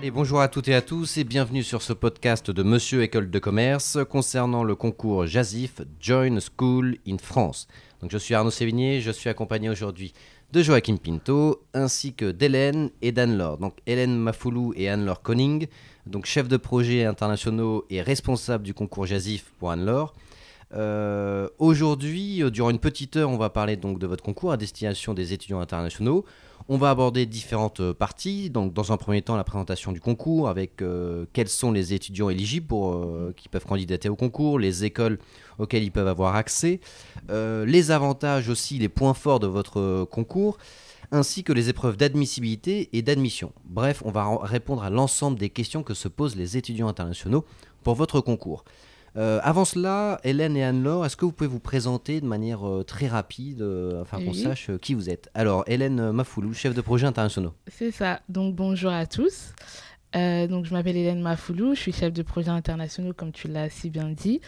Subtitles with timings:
[0.00, 3.30] Allez, bonjour à toutes et à tous et bienvenue sur ce podcast de Monsieur École
[3.30, 7.68] de Commerce concernant le concours JASIF Join School in France.
[8.08, 10.14] Je suis Arnaud Sévigné, je suis accompagné aujourd'hui
[10.52, 13.58] de Joachim Pinto ainsi que d'Hélène et d'Anne-Laure.
[13.58, 15.66] Donc Hélène Mafoulou et Anne-Laure Koning,
[16.06, 20.14] donc chef de projet internationaux et responsable du concours JASIF pour Anne-Laure.
[20.72, 24.56] Euh, aujourd'hui, euh, durant une petite heure, on va parler donc de votre concours à
[24.56, 26.24] destination des étudiants internationaux.
[26.68, 28.50] On va aborder différentes euh, parties.
[28.50, 30.82] Donc, dans un premier temps, la présentation du concours avec
[31.32, 32.74] quels sont les étudiants éligibles
[33.36, 35.18] qui peuvent candidater au concours, les écoles
[35.58, 36.80] auxquelles ils peuvent avoir accès,
[37.28, 40.58] les avantages aussi, les points forts de votre concours
[41.12, 43.52] ainsi que les épreuves d'admissibilité et d'admission.
[43.64, 47.44] Bref, on va répondre à l'ensemble des questions que se posent les étudiants internationaux
[47.82, 48.64] pour votre concours.
[49.16, 52.84] Euh, avant cela, Hélène et Anne-Laure, est-ce que vous pouvez vous présenter de manière euh,
[52.84, 55.30] très rapide, euh, afin qu'on sache qui vous êtes?
[55.34, 57.52] Alors, Hélène Mafoulou, chef de projet internationaux.
[57.68, 58.20] C'est ça.
[58.28, 59.52] Donc, bonjour à tous.
[60.14, 63.90] donc, je m'appelle Hélène Mafoulou, je suis chef de projet internationaux, comme tu l'as si
[63.90, 64.40] bien dit.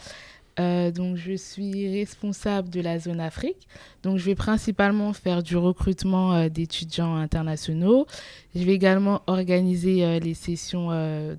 [0.61, 3.69] Euh, donc, je suis responsable de la zone Afrique.
[4.03, 8.07] Donc, je vais principalement faire du recrutement euh, d'étudiants internationaux.
[8.55, 10.89] Je vais également organiser euh, les sessions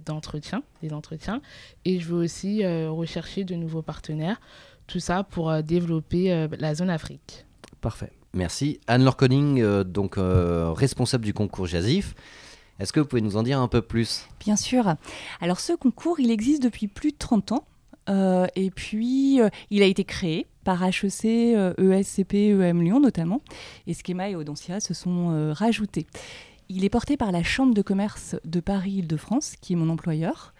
[0.06, 1.41] d'entretien, des entretiens.
[1.86, 4.39] Et je vais aussi rechercher de nouveaux partenaires.
[4.88, 7.45] Tout ça pour développer la zone Afrique.
[7.81, 8.11] Parfait.
[8.34, 8.80] Merci.
[8.88, 12.16] Anne-Laure Conning, donc responsable du concours JASIF.
[12.80, 14.28] Est-ce que vous pouvez nous en dire un peu plus?
[14.39, 14.95] Bien sûr.
[15.39, 17.66] Alors, ce concours, il existe depuis plus de 30 ans.
[18.09, 21.26] Euh, et puis, euh, il a été créé par HEC,
[21.78, 23.42] ESCP, EM Lyon notamment,
[23.86, 26.08] et Schema et Audencia se sont euh, rajoutés.
[26.70, 30.54] Il est porté par la Chambre de commerce de Paris-Île-de-France, qui est mon employeur.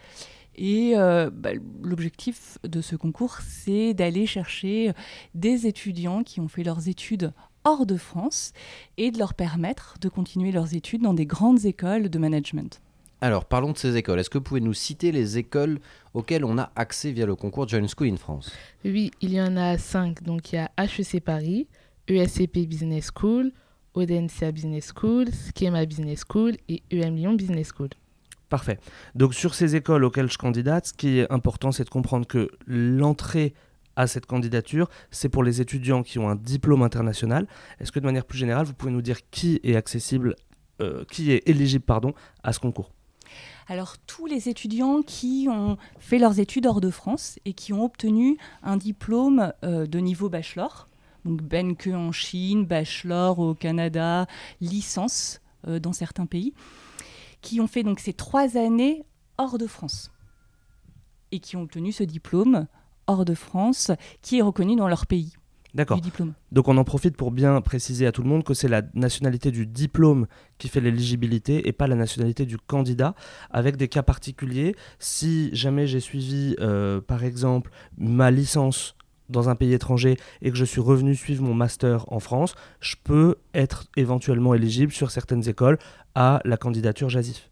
[0.56, 1.50] Et bah,
[1.82, 4.92] l'objectif de ce concours, c'est d'aller chercher
[5.34, 7.34] des étudiants qui ont fait leurs études
[7.64, 8.54] hors de France
[8.98, 12.83] et de leur permettre de continuer leurs études dans des grandes écoles de management.
[13.24, 14.20] Alors, parlons de ces écoles.
[14.20, 15.80] Est-ce que vous pouvez nous citer les écoles
[16.14, 18.52] auxquelles on a accès via le concours Join School in France?
[18.84, 20.22] Oui, il y en a cinq.
[20.24, 21.70] Donc, il y a HEC Paris,
[22.10, 23.54] ESCP Business School,
[23.94, 27.88] Audencia Business School, Schema Business School et EM Lyon Business School.
[28.50, 28.78] Parfait.
[29.16, 32.50] Donc, sur ces écoles auxquelles je candidate, ce qui est important, c'est de comprendre que
[32.68, 33.54] l'entrée
[33.96, 37.48] à cette candidature, c'est pour les étudiants qui ont un diplôme international.
[37.80, 40.36] Est-ce que de manière plus générale, vous pouvez nous dire qui est accessible,
[40.82, 42.14] euh, qui est éligible pardon,
[42.44, 42.92] à ce concours?
[43.68, 47.84] Alors tous les étudiants qui ont fait leurs études hors de France et qui ont
[47.84, 50.90] obtenu un diplôme euh, de niveau bachelor,
[51.26, 54.28] donc BENKE en Chine, bachelor au Canada,
[54.62, 56.54] licence euh, dans certains pays,
[57.42, 59.06] qui ont fait donc ces trois années
[59.38, 60.12] hors de France
[61.32, 62.68] et qui ont obtenu ce diplôme
[63.08, 63.92] hors de France
[64.22, 65.34] qui est reconnu dans leur pays.
[65.74, 66.00] D'accord.
[66.52, 69.50] Donc on en profite pour bien préciser à tout le monde que c'est la nationalité
[69.50, 70.28] du diplôme
[70.60, 73.16] qui fait l'éligibilité et pas la nationalité du candidat,
[73.50, 74.76] avec des cas particuliers.
[75.00, 78.96] Si jamais j'ai suivi, euh, par exemple, ma licence
[79.30, 82.96] dans un pays étranger et que je suis revenu suivre mon master en France, je
[83.04, 85.80] peux être éventuellement éligible sur certaines écoles
[86.14, 87.50] à la candidature JASIF.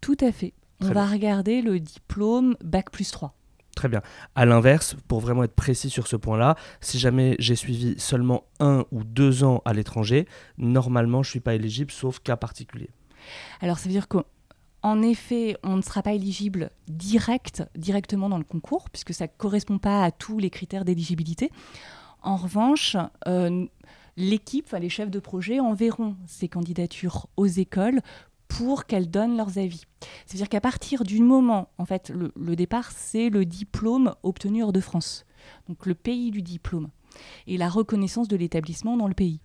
[0.00, 0.54] Tout à fait.
[0.80, 3.34] on va regarder le diplôme Bac plus 3.
[3.78, 4.02] Très bien.
[4.34, 8.84] À l'inverse, pour vraiment être précis sur ce point-là, si jamais j'ai suivi seulement un
[8.90, 12.90] ou deux ans à l'étranger, normalement, je ne suis pas éligible, sauf cas particulier.
[13.60, 18.42] Alors, ça veut dire qu'en effet, on ne sera pas éligible direct, directement dans le
[18.42, 21.52] concours, puisque ça ne correspond pas à tous les critères d'éligibilité.
[22.20, 22.96] En revanche,
[23.28, 23.64] euh,
[24.16, 28.00] l'équipe, les chefs de projet enverront ces candidatures aux écoles
[28.48, 29.82] pour qu'elles donnent leurs avis.
[30.26, 34.80] C'est-à-dire qu'à partir du moment, en fait, le, départ, c'est le diplôme obtenu hors de
[34.80, 35.24] France,
[35.68, 36.88] donc le pays du diplôme,
[37.46, 39.40] et la reconnaissance de l'établissement dans le pays.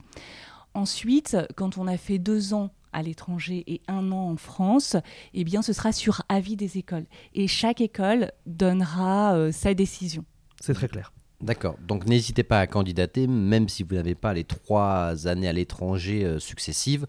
[0.74, 4.96] Ensuite, quand on a fait deux ans à l'étranger et un an en France,
[5.34, 7.06] eh bien, ce sera sur avis des écoles.
[7.34, 10.25] Et chaque école donnera euh, sa décision.
[10.59, 11.12] C'est très clair.
[11.41, 11.75] D'accord.
[11.85, 16.23] Donc n'hésitez pas à candidater, même si vous n'avez pas les trois années à l'étranger
[16.23, 17.05] euh, successives.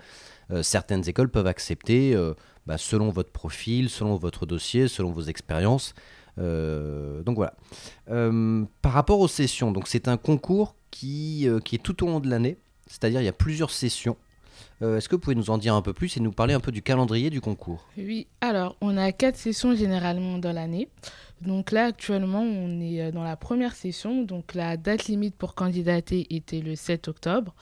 [0.50, 2.34] Euh, certaines écoles peuvent accepter, euh,
[2.66, 5.94] bah, selon votre profil, selon votre dossier, selon vos expériences.
[6.38, 7.54] Euh, donc voilà.
[8.82, 12.28] par rapport aux sessions, donc c'est un concours qui, qui est tout au long de
[12.28, 14.16] l'année, c'est-à-dire il y a plusieurs sessions.
[14.80, 16.70] Est-ce que vous pouvez nous en dire un peu plus et nous parler un peu
[16.70, 20.88] du calendrier du concours Oui, alors on a quatre sessions généralement dans l'année.
[21.40, 24.22] Donc là, actuellement, on est euh, dans la première session.
[24.22, 27.54] Donc la date limite pour candidater était le 7 octobre.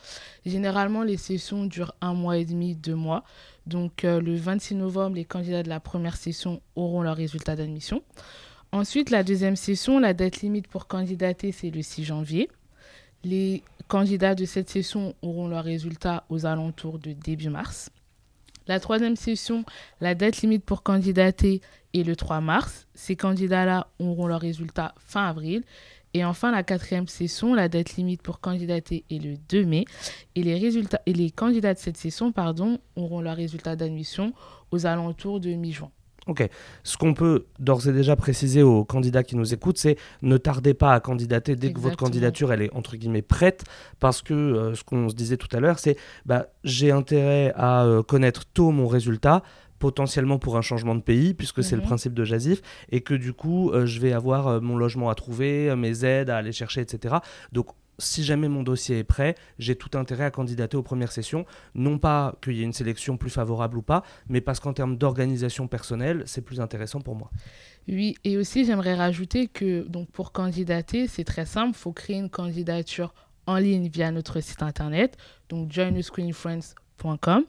[0.45, 3.23] Généralement, les sessions durent un mois et demi, deux mois.
[3.67, 8.03] Donc euh, le 26 novembre, les candidats de la première session auront leurs résultats d'admission.
[8.71, 12.49] Ensuite, la deuxième session, la date limite pour candidater, c'est le 6 janvier.
[13.23, 17.89] Les candidats de cette session auront leurs résultats aux alentours de début mars.
[18.67, 19.65] La troisième session,
[19.99, 21.61] la date limite pour candidater
[21.93, 22.87] est le 3 mars.
[22.93, 25.63] Ces candidats-là auront leurs résultats fin avril.
[26.13, 29.85] Et enfin, la quatrième session, la date limite pour candidater est le 2 mai.
[30.35, 32.31] Et les, candidats de cette session
[32.95, 34.33] auront leurs résultats d'admission
[34.71, 35.91] aux alentours de mi-juin.
[36.27, 36.47] Ok.
[36.83, 40.73] Ce qu'on peut d'ores et déjà préciser aux candidats qui nous écoutent, c'est ne tardez
[40.73, 43.65] pas à candidater dès que votre candidature elle est entre guillemets prête,
[43.99, 47.83] parce que euh, ce qu'on se disait tout à l'heure, c'est bah, j'ai intérêt à
[47.83, 49.43] euh, connaître tôt mon résultat
[49.79, 51.87] potentiellement pour un changement de pays, puisque c'est le Mhm.
[51.89, 55.15] principe de Jazif, et que du coup, euh, je vais avoir euh, mon logement à
[55.15, 57.15] trouver, euh, mes aides à aller chercher, etc.
[57.51, 57.67] Donc,
[57.99, 61.45] si jamais mon dossier est prêt, j'ai tout intérêt à candidater aux premières sessions.
[61.75, 64.97] Non pas qu'il y ait une sélection plus favorable ou pas, mais parce qu'en termes
[64.97, 67.29] d'organisation personnelle, c'est plus intéressant pour moi.
[67.87, 72.17] Oui, et aussi j'aimerais rajouter que donc pour candidater, c'est très simple, il faut créer
[72.17, 73.13] une candidature
[73.45, 75.17] en ligne via notre site internet,
[75.49, 77.45] donc joinuscreenfriends.com.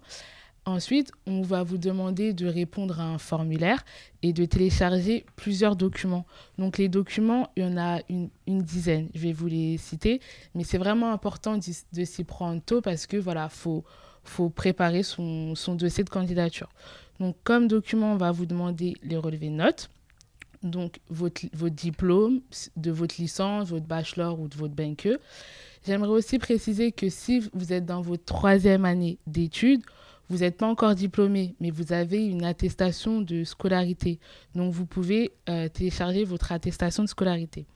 [0.66, 3.84] Ensuite, on va vous demander de répondre à un formulaire
[4.22, 6.24] et de télécharger plusieurs documents.
[6.56, 10.20] Donc les documents, il y en a une, une dizaine, je vais vous les citer,
[10.54, 13.84] mais c'est vraiment important de s'y prendre tôt parce que voilà, faut
[14.26, 16.70] faut préparer son, son dossier de candidature.
[17.20, 19.90] Donc comme document, on va vous demander les relevés de notes
[20.64, 22.40] donc votre, votre diplôme
[22.76, 25.18] de votre licence, votre bachelor ou de votre BNQ.
[25.86, 29.82] J'aimerais aussi préciser que si vous êtes dans votre troisième année d'études,
[30.28, 34.18] vous n'êtes pas encore diplômé, mais vous avez une attestation de scolarité.
[34.54, 37.66] Donc vous pouvez euh, télécharger votre attestation de scolarité.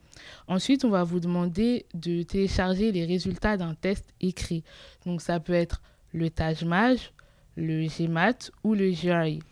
[0.46, 4.64] Ensuite, on va vous demander de télécharger les résultats d'un test écrit.
[5.06, 7.12] Donc ça peut être le TAJMAJ,
[7.56, 9.42] le GMAT ou le GRE.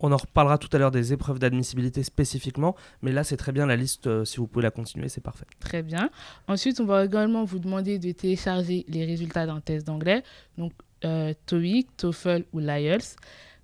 [0.00, 3.64] On en reparlera tout à l'heure des épreuves d'admissibilité spécifiquement, mais là c'est très bien
[3.64, 5.46] la liste, euh, si vous pouvez la continuer, c'est parfait.
[5.60, 6.10] Très bien.
[6.46, 10.22] Ensuite, on va également vous demander de télécharger les résultats d'un test d'anglais,
[10.58, 10.72] donc
[11.04, 13.16] euh, TOEIC, TOEFL ou l'IELTS,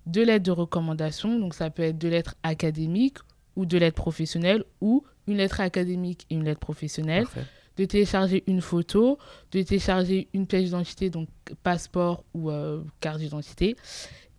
[0.05, 3.17] deux lettres de recommandation, donc ça peut être deux lettres académiques
[3.55, 7.45] ou deux lettres professionnelles ou une lettre académique et une lettre professionnelle, Parfait.
[7.77, 9.17] de télécharger une photo,
[9.51, 11.27] de télécharger une pièce d'identité, donc
[11.63, 13.75] passeport ou euh, carte d'identité,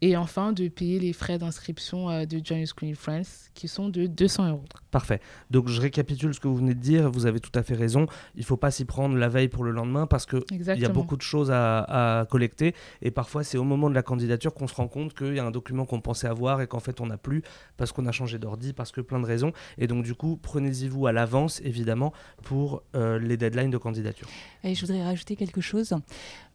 [0.02, 3.88] et enfin de payer les frais d'inscription euh, de Join Your Screen Friends qui sont
[3.88, 4.64] de 200 euros.
[4.90, 5.20] Parfait.
[5.50, 8.06] Donc je récapitule ce que vous venez de dire, vous avez tout à fait raison,
[8.34, 10.74] il ne faut pas s'y prendre la veille pour le lendemain parce que Exactement.
[10.76, 13.94] Il y a beaucoup de choses à, à collecter et parfois c'est au moment de
[13.94, 16.66] la candidature qu'on se rend compte qu'il y a un document qu'on pensait avoir et
[16.66, 17.42] qu'en fait on n'a plus
[17.76, 19.52] parce qu'on a changé d'ordi, parce que plein de raisons.
[19.78, 22.12] Et donc du coup, prenez-y vous à l'avance évidemment
[22.42, 24.28] pour euh, les deadlines de candidature.
[24.64, 25.94] Et je voudrais rajouter quelque chose.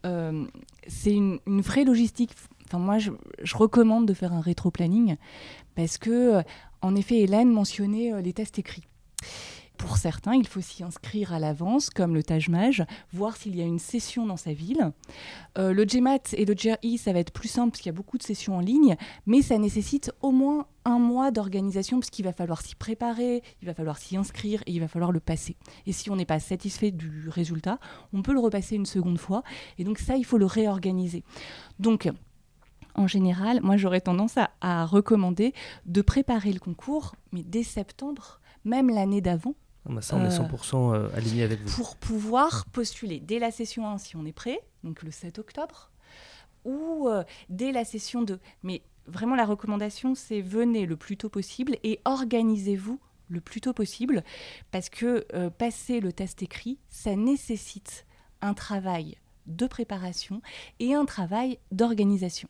[0.06, 0.46] Euh,
[0.88, 2.32] c'est une, une vraie logistique.
[2.68, 3.12] Enfin, moi, je,
[3.56, 5.16] recommande de faire un rétro-planning
[5.76, 6.42] parce que, euh,
[6.82, 8.84] en effet, Hélène mentionnait euh, les tests écrits.
[9.78, 12.84] Pour certains, il faut s'y inscrire à l'avance, comme le Taj-Maj,
[13.14, 14.92] voir s'il y a une session dans sa ville.
[15.58, 17.98] Euh, le GMAT et le GRI, ça va être plus simple parce qu'il y a
[17.98, 18.96] beaucoup de sessions en ligne,
[19.28, 23.68] mais ça nécessite au moins un mois d'organisation parce qu'il va falloir s'y préparer, il
[23.68, 25.56] va falloir s'y inscrire et il va falloir le passer.
[25.86, 27.80] Et si on n'est pas satisfait du résultat,
[28.14, 29.44] on peut le repasser une seconde fois.
[29.78, 31.24] Et donc ça, il faut le réorganiser.
[31.80, 32.10] Donc,
[32.98, 35.54] en général, moi, j'aurais tendance à, à recommander
[35.86, 39.56] de préparer le concours, mais dès septembre, même l'année d'avant,
[39.88, 40.44] Ah bah ça, on est Euh.
[40.44, 41.76] 100% euh, aligné avec vous.
[41.76, 45.92] pour pouvoir postuler dès la session 1 si on est prêt, donc le 7 octobre,
[46.66, 48.40] ou euh, dès la session 2.
[48.64, 53.00] Mais vraiment, la recommandation, c'est venez le plus tôt possible et organisez-vous
[53.30, 54.24] le plus tôt possible,
[54.72, 58.06] parce que euh, passer le test écrit, ça nécessite
[58.42, 59.16] un travail
[59.48, 60.42] de préparation
[60.80, 62.50] et un travail d'organisation.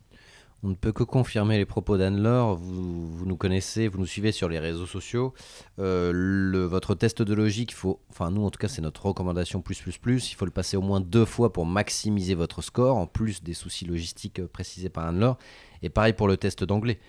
[0.63, 2.55] On ne peut que confirmer les propos d'Anne-Laure.
[2.55, 5.33] Vous, vous nous connaissez, vous nous suivez sur les réseaux sociaux.
[5.79, 9.79] Euh, votre test de logique, faut, enfin nous en tout cas c'est notre recommandation plus
[9.79, 10.31] plus plus.
[10.31, 13.53] Il faut le passer au moins deux fois pour maximiser votre score, en plus des
[13.53, 15.37] soucis logistiques euh, précisés par Anne-Laure.
[15.83, 16.99] Et pareil pour le test d'anglais.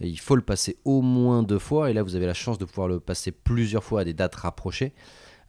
[0.00, 1.90] Il faut le passer au moins deux fois.
[1.90, 4.34] Et là vous avez la chance de pouvoir le passer plusieurs fois à des dates
[4.34, 4.92] rapprochées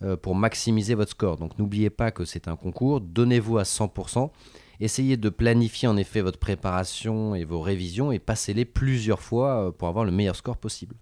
[0.02, 1.36] euh, pour maximiser votre score.
[1.36, 3.02] Donc n'oubliez pas que c'est un concours.
[3.02, 4.32] Donnez-vous à 100%.
[4.80, 9.72] Essayez de planifier en effet votre préparation et vos révisions et passez-les plusieurs fois euh,
[9.72, 10.96] pour avoir le meilleur score possible.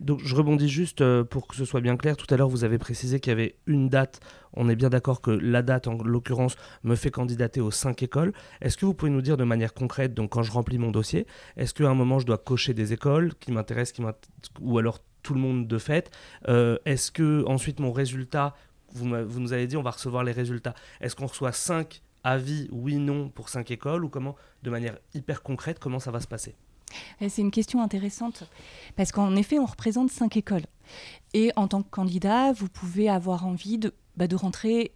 [0.00, 2.16] Donc je rebondis juste euh, pour que ce soit bien clair.
[2.16, 4.20] Tout à l'heure, vous avez précisé qu'il y avait une date.
[4.54, 8.32] On est bien d'accord que la date, en l'occurrence, me fait candidater aux cinq écoles.
[8.62, 11.26] Est-ce que vous pouvez nous dire de manière concrète, donc quand je remplis mon dossier,
[11.58, 14.00] est-ce qu'à un moment je dois cocher des écoles qui m'intéressent,
[14.60, 16.10] ou alors tout le monde de fait?
[16.48, 18.54] Euh, Est-ce que ensuite mon résultat,
[18.94, 20.74] vous nous avez dit on va recevoir les résultats.
[21.02, 25.42] Est-ce qu'on reçoit cinq avis, oui, non, pour cinq écoles ou comment, de manière hyper
[25.42, 26.54] concrète, comment ça va se passer?
[27.20, 28.44] Et C'est une question intéressante
[28.96, 30.66] parce qu'en effet, on représente cinq écoles.
[31.34, 34.92] Et en tant que candidat, vous pouvez avoir envie de, bah, de rentrer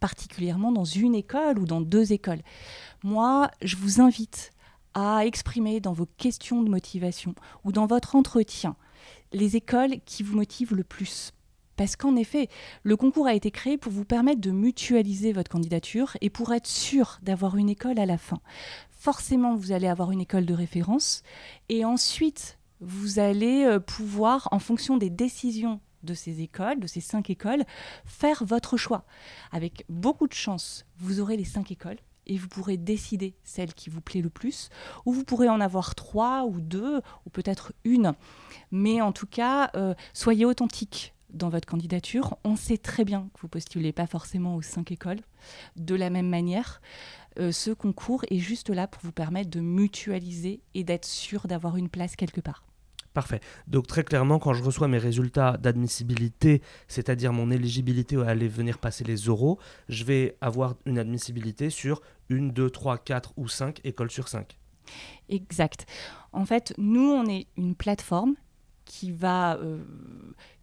[0.00, 2.42] particulièrement dans une école ou dans deux écoles.
[3.02, 4.52] Moi, je vous invite
[4.94, 8.76] à exprimer dans vos questions de motivation ou dans votre entretien
[9.32, 11.32] les écoles qui vous motivent le plus.
[11.78, 12.48] Parce qu'en effet,
[12.82, 16.66] le concours a été créé pour vous permettre de mutualiser votre candidature et pour être
[16.66, 18.40] sûr d'avoir une école à la fin.
[18.90, 21.22] Forcément, vous allez avoir une école de référence
[21.68, 27.00] et ensuite, vous allez euh, pouvoir, en fonction des décisions de ces écoles, de ces
[27.00, 27.62] cinq écoles,
[28.04, 29.04] faire votre choix.
[29.52, 33.88] Avec beaucoup de chance, vous aurez les cinq écoles et vous pourrez décider celle qui
[33.88, 34.68] vous plaît le plus,
[35.06, 38.14] ou vous pourrez en avoir trois ou deux, ou peut-être une.
[38.72, 42.36] Mais en tout cas, euh, soyez authentique dans votre candidature.
[42.44, 45.20] On sait très bien que vous postulez pas forcément aux cinq écoles
[45.76, 46.80] de la même manière.
[47.38, 51.76] Euh, ce concours est juste là pour vous permettre de mutualiser et d'être sûr d'avoir
[51.76, 52.64] une place quelque part.
[53.14, 53.40] Parfait.
[53.66, 58.78] Donc très clairement, quand je reçois mes résultats d'admissibilité, c'est-à-dire mon éligibilité à aller venir
[58.78, 59.58] passer les euros,
[59.88, 64.58] je vais avoir une admissibilité sur une, deux, trois, quatre ou cinq écoles sur cinq.
[65.28, 65.86] Exact.
[66.32, 68.34] En fait, nous, on est une plateforme
[68.88, 69.78] qui va, euh,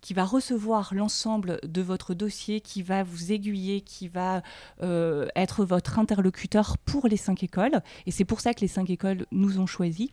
[0.02, 4.42] qui va recevoir l'ensemble de votre dossier, qui va vous aiguiller, qui va
[4.82, 7.82] euh, être votre interlocuteur pour les cinq écoles.
[8.06, 10.10] Et c'est pour ça que les cinq écoles nous ont choisis.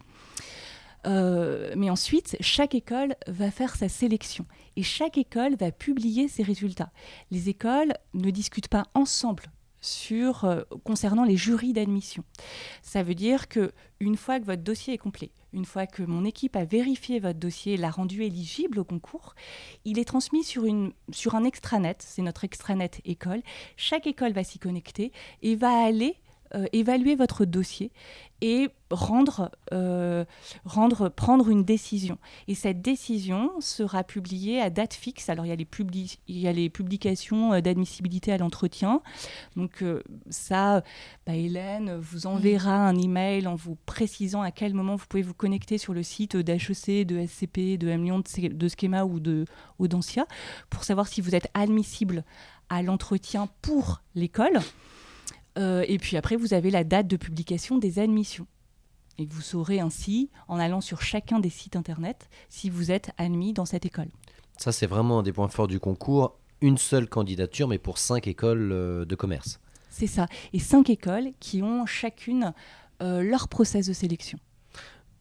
[1.04, 6.44] Euh, mais ensuite, chaque école va faire sa sélection et chaque école va publier ses
[6.44, 6.92] résultats.
[7.32, 9.44] Les écoles ne discutent pas ensemble
[9.80, 12.22] sur, concernant les jurys d'admission.
[12.82, 16.24] Ça veut dire que une fois que votre dossier est complet, une fois que mon
[16.24, 19.34] équipe a vérifié votre dossier et l'a rendu éligible au concours,
[19.84, 23.42] il est transmis sur, une, sur un extranet, c'est notre extranet école.
[23.76, 26.16] Chaque école va s'y connecter et va aller
[26.54, 27.90] euh, évaluer votre dossier
[28.42, 30.24] et rendre, euh,
[30.64, 32.18] rendre, prendre une décision.
[32.46, 35.30] Et cette décision sera publiée à date fixe.
[35.30, 35.66] Alors il y a les,
[36.28, 39.00] il y a les publications euh, d'admissibilité à l'entretien.
[39.56, 39.82] Donc
[40.28, 40.82] ça,
[41.26, 45.34] bah, Hélène vous enverra un email en vous précisant à quel moment vous pouvez vous
[45.34, 49.46] connecter sur le site d'HEC, de SCP, de M Lyon, de, Schema ou de
[49.78, 50.26] Audencia
[50.68, 52.24] pour savoir si vous êtes admissible
[52.68, 54.60] à l'entretien pour l'école.
[55.58, 58.46] Euh, et puis après, vous avez la date de publication des admissions.
[59.18, 63.52] Et vous saurez ainsi, en allant sur chacun des sites internet, si vous êtes admis
[63.52, 64.08] dans cette école.
[64.56, 66.38] Ça, c'est vraiment un des points forts du concours.
[66.60, 69.60] Une seule candidature, mais pour cinq écoles euh, de commerce.
[69.90, 70.26] C'est ça.
[70.52, 72.54] Et cinq écoles qui ont chacune
[73.02, 74.38] euh, leur process de sélection.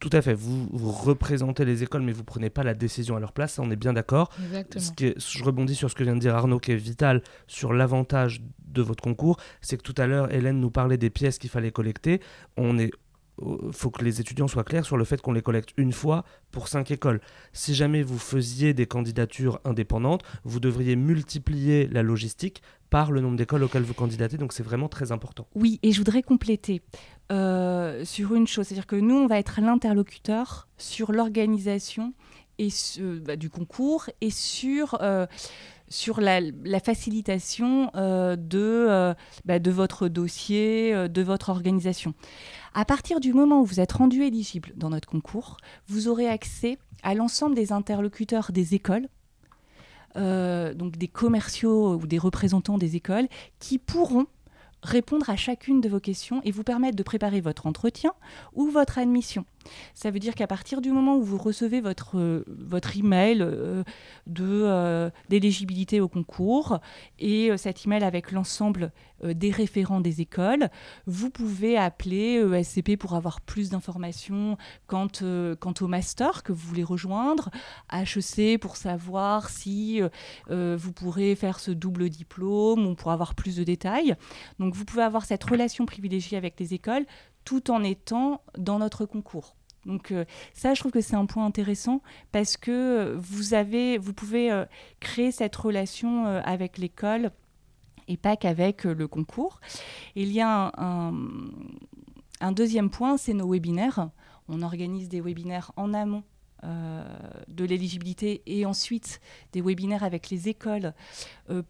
[0.02, 0.34] Tout à fait.
[0.34, 3.60] Vous, représentez les écoles, mais vous prenez pas la décision à leur place.
[3.60, 4.30] on est bien d'accord.
[4.44, 5.14] Exactement.
[5.16, 8.82] je rebondis sur ce que vient de dire Arnaud, qui est vital sur l'avantage de
[8.82, 9.36] votre concours.
[9.60, 12.20] C'est que tout à l'heure, Hélène nous parlait des pièces qu'il fallait collecter.
[12.56, 12.90] On est
[13.72, 16.68] faut que les étudiants soient clairs sur le fait qu'on les collecte une fois pour
[16.68, 17.20] cinq écoles.
[17.52, 23.36] Si jamais vous faisiez des candidatures indépendantes, vous devriez multiplier la logistique par le nombre
[23.36, 25.46] d'écoles auxquelles vous candidatez, donc c'est vraiment très important.
[25.54, 26.82] Oui, et je voudrais compléter
[27.32, 32.12] euh, sur une chose, c'est-à-dire que nous, on va être l'interlocuteur sur l'organisation
[32.58, 32.68] et
[33.24, 35.26] bah, du concours et sur euh,
[35.92, 36.40] sur la,
[36.80, 42.14] facilitation euh, de, bah, de votre dossier, de votre organisation.
[42.74, 46.78] À partir du moment où vous êtes rendu éligible dans notre concours, vous aurez accès
[47.02, 49.08] à l'ensemble des interlocuteurs des écoles,
[50.16, 54.26] donc des commerciaux ou des représentants des écoles, qui pourront
[54.82, 58.12] répondre à chacune de vos questions et vous permettre de préparer votre entretien
[58.54, 59.44] ou votre admission.
[59.94, 63.82] Ça veut dire qu'à partir du moment où vous recevez votre, euh, votre email euh,
[64.40, 66.78] euh, d'éligibilité au concours
[67.18, 68.92] et cet email avec l'ensemble
[69.22, 70.68] des référents des écoles,
[71.06, 74.56] vous pouvez appeler SCP pour avoir plus d'informations
[74.88, 75.06] quant,
[75.60, 77.50] quant au master que vous voulez rejoindre,
[77.92, 80.00] HEC pour savoir si
[80.50, 84.16] vous pourrez faire ce double diplôme ou pour avoir plus de détails.
[84.58, 87.06] Donc vous pouvez avoir cette relation privilégiée avec les écoles
[87.44, 89.56] tout en étant dans notre concours.
[89.86, 94.12] Donc euh, ça, je trouve que c'est un point intéressant parce que vous avez, vous
[94.12, 94.64] pouvez euh,
[95.00, 97.30] créer cette relation euh, avec l'école
[98.08, 99.60] et pas qu'avec le concours.
[100.16, 104.10] il y a un deuxième point, c'est nos webinaires.
[104.48, 106.24] On organise des webinaires en amont
[106.64, 109.20] de l'éligibilité et ensuite
[109.52, 110.94] des webinaires avec les écoles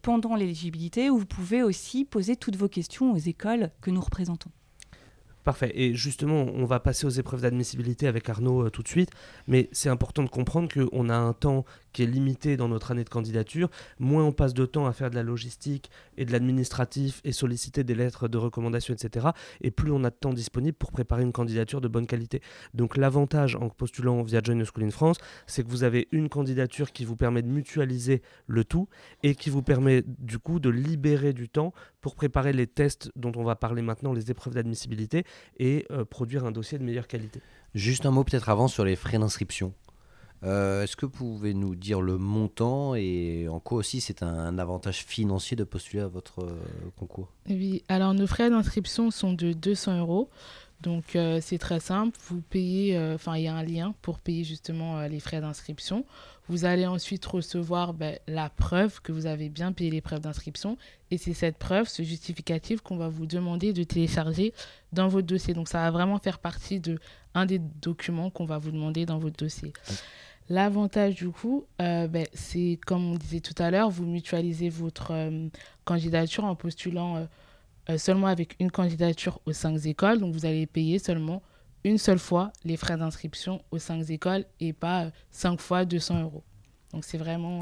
[0.01, 4.51] pendant l'éligibilité où vous pouvez aussi poser toutes vos questions aux écoles que nous représentons.
[5.45, 5.73] Parfait.
[5.75, 9.11] Et justement, on va passer aux épreuves d'admissibilité avec Arnaud euh, tout de suite.
[9.49, 13.05] Mais c'est important de comprendre qu'on a un temps qui est limité dans notre année
[13.05, 17.21] de candidature, moins on passe de temps à faire de la logistique et de l'administratif
[17.25, 19.29] et solliciter des lettres de recommandation, etc.
[19.61, 22.43] Et plus on a de temps disponible pour préparer une candidature de bonne qualité.
[22.75, 26.29] Donc l'avantage en postulant via Join the School in France, c'est que vous avez une
[26.29, 28.89] candidature qui vous permet de mutualiser le tout
[29.23, 33.33] et qui vous permet du coup de libérer du temps pour préparer les tests dont
[33.37, 35.25] on va parler maintenant, les épreuves d'admissibilité
[35.59, 37.41] et euh, produire un dossier de meilleure qualité.
[37.75, 39.73] Juste un mot peut-être avant sur les frais d'inscription.
[40.45, 44.59] Euh, Est-ce que vous pouvez nous dire le montant et en quoi aussi c'est un,
[44.59, 46.61] avantage financier de postuler à votre euh,
[46.99, 47.33] concours?
[47.49, 50.29] Oui, alors nos frais d'inscription sont de 200 euros.
[50.81, 54.43] Donc euh, c'est très simple, vous payez, enfin il y a un lien pour payer
[54.43, 56.05] justement les frais d'inscription.
[56.49, 60.77] Vous allez ensuite recevoir ben, la preuve que vous avez bien payé les preuves d'inscription
[61.13, 64.53] et c'est cette preuve, ce justificatif qu'on va vous demander de télécharger
[64.93, 65.55] dans votre dossier.
[65.55, 66.99] Donc ça va vraiment faire partie de
[67.35, 69.73] un des documents qu'on va vous demander dans votre dossier.
[70.49, 75.13] L'avantage du coup, euh, ben, c'est comme on disait tout à l'heure, vous mutualisez votre
[75.13, 75.49] euh,
[75.85, 77.27] candidature en postulant
[77.89, 80.19] euh, seulement avec une candidature aux cinq écoles.
[80.19, 81.43] Donc vous allez payer seulement
[81.85, 86.45] une seule fois les frais d'inscription aux cinq écoles et pas cinq fois 200 euros.
[86.93, 87.61] Donc c'est vraiment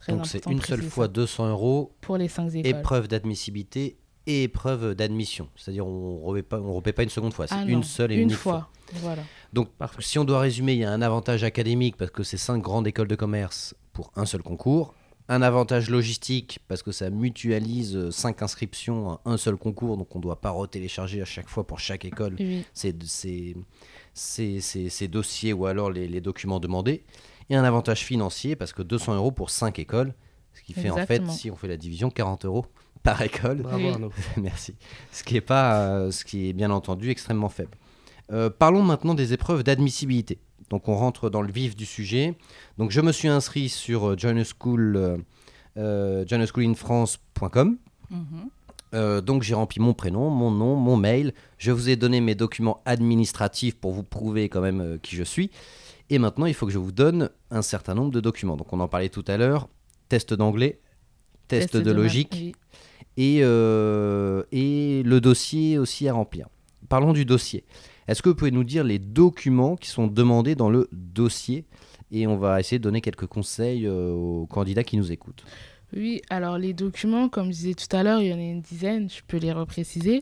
[0.00, 0.24] très Donc important.
[0.24, 1.12] c'est une seule fois ça.
[1.12, 2.66] 200 euros, pour les cinq écoles.
[2.66, 5.48] épreuve d'admissibilité et épreuve d'admission.
[5.56, 8.36] C'est-à-dire on ne repaie pas, une seconde fois, c'est Ah une seule et une unique
[8.36, 8.68] fois.
[8.94, 9.22] Voilà.
[9.54, 10.02] Donc, Parfait.
[10.02, 12.86] si on doit résumer, il y a un avantage académique parce que c'est cinq grandes
[12.88, 14.94] écoles de commerce pour un seul concours.
[15.28, 20.18] Un avantage logistique parce que ça mutualise cinq inscriptions à un seul concours, donc on
[20.18, 23.56] ne doit pas retélécharger à chaque fois pour chaque école Oui, ces, ces-
[24.12, 27.04] ces- ces- ces dossiers ou alors les, les documents demandés.
[27.48, 30.14] Et un avantage financier parce que 200 euros pour cinq écoles,
[30.52, 32.66] ce qui fait en fait, si on fait la division, 40 euros
[33.02, 33.58] par école.
[33.62, 34.08] Bravo Oui.
[34.42, 34.74] Merci.
[35.12, 37.76] Ce qui est pas, euh, ce qui est bien entendu extrêmement faible.
[38.32, 40.38] Euh, parlons maintenant des épreuves d'admissibilité.
[40.70, 42.34] Donc on rentre dans le vif du sujet.
[42.78, 45.18] Donc je me suis inscrit sur euh, Join a School, euh.
[48.10, 48.48] Mhm.
[48.94, 51.34] Euh, donc j'ai rempli mon prénom, mon nom, mon mail.
[51.58, 55.50] Je vous ai donné mes documents administratifs pour vous prouver quand même qui je suis.
[56.10, 58.56] Et maintenant, il faut que je vous donne un certain nombre de documents.
[58.56, 59.68] Donc on en parlait tout à l'heure.
[60.08, 60.80] Test d'anglais,
[61.48, 62.54] test, de, logique oui.
[63.16, 66.46] et, et le dossier aussi à remplir.
[66.88, 67.64] Parlons du dossier.
[68.08, 71.64] Est-ce que vous pouvez nous dire les documents qui sont demandés dans le dossier
[72.10, 75.44] Et on va essayer de donner quelques conseils euh, aux candidats qui nous écoutent.
[75.96, 78.60] Oui, alors les documents, comme je disais tout à l'heure, il y en a une
[78.60, 80.20] dizaine, je peux les repréciser.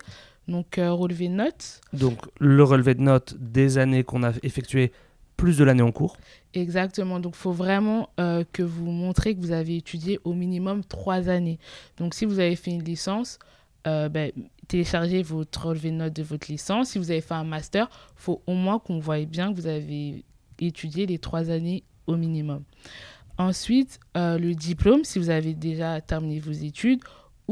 [0.48, 4.92] Donc, euh, relevé de notes, Donc le relevé de notes des années qu'on a effectuées
[5.36, 6.16] plus de l'année en cours.
[6.52, 7.20] exactement.
[7.20, 11.28] Donc, il faut vraiment euh, que vous montrez que vous avez étudié au minimum trois
[11.28, 11.58] années.
[11.96, 13.38] Donc, si vous avez fait une licence,
[13.86, 14.30] euh, ben,
[14.72, 16.88] téléchargez votre relevé de notes de votre licence.
[16.90, 19.66] Si vous avez fait un master, il faut au moins qu'on voie bien que vous
[19.66, 20.24] avez
[20.58, 22.62] étudié les trois années au minimum.
[23.36, 27.00] Ensuite, euh, le diplôme, si vous avez déjà terminé vos études,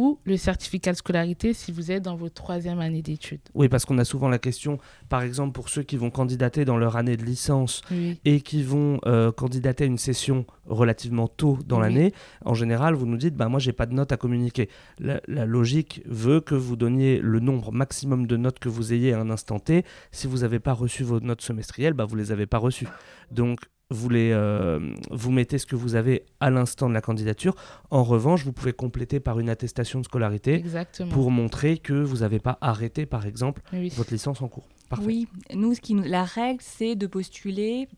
[0.00, 3.42] ou le certificat de scolarité si vous êtes dans votre troisième année d'études.
[3.52, 4.78] Oui, parce qu'on a souvent la question,
[5.10, 8.62] par exemple, pour ceux qui vont candidater dans leur année de licence Oui, et qui
[8.62, 11.82] vont euh, candidater à une session relativement tôt dans Oui.
[11.82, 12.12] l'année,
[12.46, 14.70] en général, vous nous dites, bah, moi, j'ai pas de notes à communiquer.
[14.98, 19.12] La, la logique veut que vous donniez le nombre maximum de notes que vous ayez
[19.12, 19.84] à un instant T.
[20.12, 22.88] Si vous n'avez pas reçu vos notes semestrielles, bah, vous les avez pas reçues.
[23.30, 23.58] Donc,
[23.90, 24.78] vous, les, euh,
[25.10, 27.54] vous mettez ce que vous avez à l'instant de la candidature.
[27.90, 31.10] En revanche, vous pouvez compléter par une attestation de scolarité exactement.
[31.12, 33.88] pour montrer que vous n'avez pas arrêté, par exemple, Oui.
[33.96, 34.68] votre licence en cours.
[34.88, 35.04] Parfait.
[35.06, 37.88] Oui, nous, ce qui nous- la règle, c'est de postuler,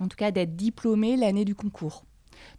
[0.00, 2.04] en tout cas d'être diplômé l'année du concours.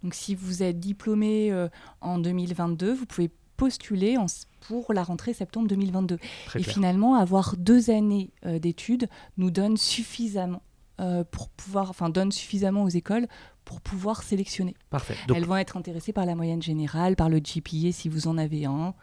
[0.04, 1.68] Donc si vous êtes diplômé euh,
[2.02, 4.26] en 2022, vous pouvez postuler en
[4.68, 6.18] pour la rentrée septembre 2022.
[6.46, 6.74] Très Et clair.
[6.76, 9.08] finalement, avoir deux années euh, d'études
[9.38, 10.62] nous donne suffisamment
[11.00, 13.28] euh, pour pouvoir, enfin donne suffisamment aux écoles
[13.66, 14.76] pour pouvoir sélectionner.
[14.90, 15.16] Parfait.
[15.28, 18.38] Donc, Elles vont être intéressées par la moyenne générale, par le GPA si vous en
[18.38, 18.94] avez un,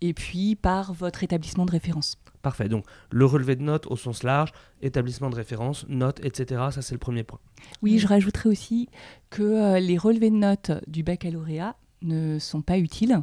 [0.00, 2.18] et puis par votre établissement de référence.
[2.42, 2.68] Parfait.
[2.68, 6.60] Donc, le relevé de notes au sens large, établissement de référence, notes, etc.
[6.70, 7.38] Ça, c'est le premier point.
[7.82, 8.88] Oui, je rajouterai aussi
[9.30, 13.22] que euh, les relevés de notes du baccalauréat ne sont pas utiles.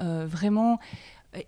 [0.00, 0.78] Euh, vraiment,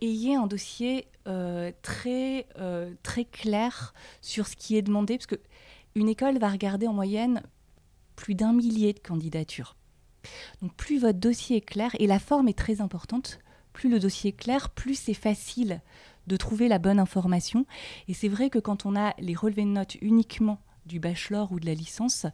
[0.01, 5.40] ayez un dossier euh, très, euh, très clair sur ce qui est demandé, parce que
[5.94, 7.42] une école va regarder en moyenne
[8.16, 9.77] plus d'un millier de candidatures.
[10.61, 13.38] Donc plus votre dossier est clair, et la forme est très importante,
[13.72, 15.81] plus le dossier est clair, plus c'est facile
[16.27, 17.64] de trouver la bonne information.
[18.09, 21.61] Et c'est vrai que quand on a les relevés de notes uniquement du bachelor ou
[21.61, 22.27] de la licence,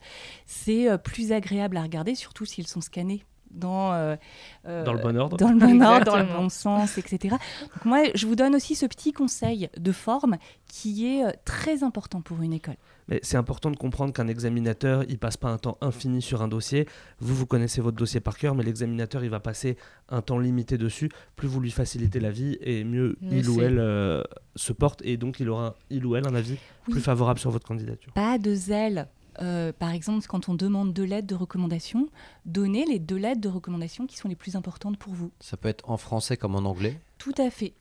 [0.47, 4.17] c'est euh, plus agréable à regarder, surtout s'ils sont scannés dans, euh,
[4.65, 7.37] dans le bon ordre, dans le, bon, ordre, dans le bon sens, etc.
[7.63, 10.37] Donc moi, je vous donne aussi ce petit conseil de forme
[10.67, 12.77] qui est très important pour une école.
[13.09, 16.49] Mais c'est important de comprendre qu'un examinateur, il passe pas un temps infini sur un
[16.49, 16.89] dossier.
[17.21, 19.77] Vous, vous connaissez votre dossier par cœur, mais l'examinateur, il va passer
[20.09, 21.11] un temps limité dessus.
[21.37, 24.23] Plus vous lui facilitez la vie, et mieux il ou elle euh,
[24.57, 26.57] se porte, et donc il aura, il ou elle, un avis
[26.91, 28.13] plus favorable sur votre candidature.
[28.15, 29.09] Pas de zèle.
[29.41, 32.09] Euh, par exemple, quand on demande deux lettres de recommandation,
[32.45, 35.31] donnez les deux lettres de recommandation qui sont les plus importantes pour vous.
[35.41, 37.75] Ça peut être en français comme en anglais Tout à fait.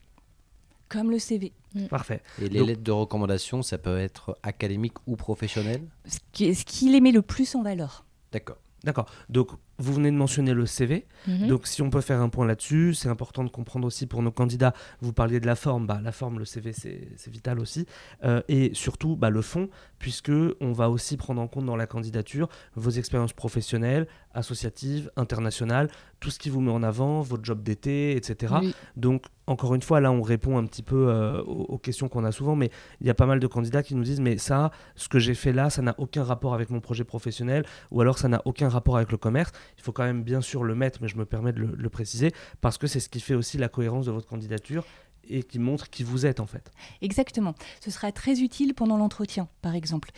[0.90, 1.54] Comme le CV.
[1.74, 1.88] Mm.
[1.88, 2.22] Parfait.
[2.42, 5.82] Et les lettres de recommandation, ça peut être académique ou professionnel?
[6.06, 8.06] Ce qui, ce qui les met le plus en valeur.
[8.32, 8.58] D'accord.
[8.84, 9.06] D'accord.
[9.30, 11.06] Donc, vous venez de mentionner le CV.
[11.28, 11.48] Mhm.
[11.48, 14.32] Donc, si on peut faire un point là-dessus, c'est important de comprendre aussi pour nos
[14.32, 14.74] candidats.
[15.02, 15.88] Vous parliez de la forme.
[15.88, 17.86] Bah, la forme, le CV, c'est vital aussi.
[18.24, 20.32] Euh, et surtout, bah, le fond, puisque
[20.62, 26.30] on va aussi prendre en compte dans la candidature vos expériences professionnelles, associatives, internationales, tout
[26.30, 28.54] ce qui vous met en avant, votre job d'été, etc.
[28.96, 32.32] Donc, encore une fois, là, on répond un petit peu euh, aux, questions qu'on a
[32.32, 35.10] souvent, mais il y a pas mal de candidats qui nous disent, mais ça, ce
[35.10, 38.30] que j'ai fait là, ça n'a aucun rapport avec mon projet professionnel, ou alors ça
[38.30, 39.52] n'a aucun rapport avec le commerce.
[39.78, 42.32] Il faut quand même bien sûr le mettre, mais je me permets de le, préciser,
[42.62, 44.86] parce que c'est ce qui fait aussi la cohérence de votre candidature
[45.30, 46.72] et qui montre qui vous êtes en fait.
[47.02, 47.56] Exactement.
[47.80, 50.12] Ce sera très utile pendant l'entretien, par exemple.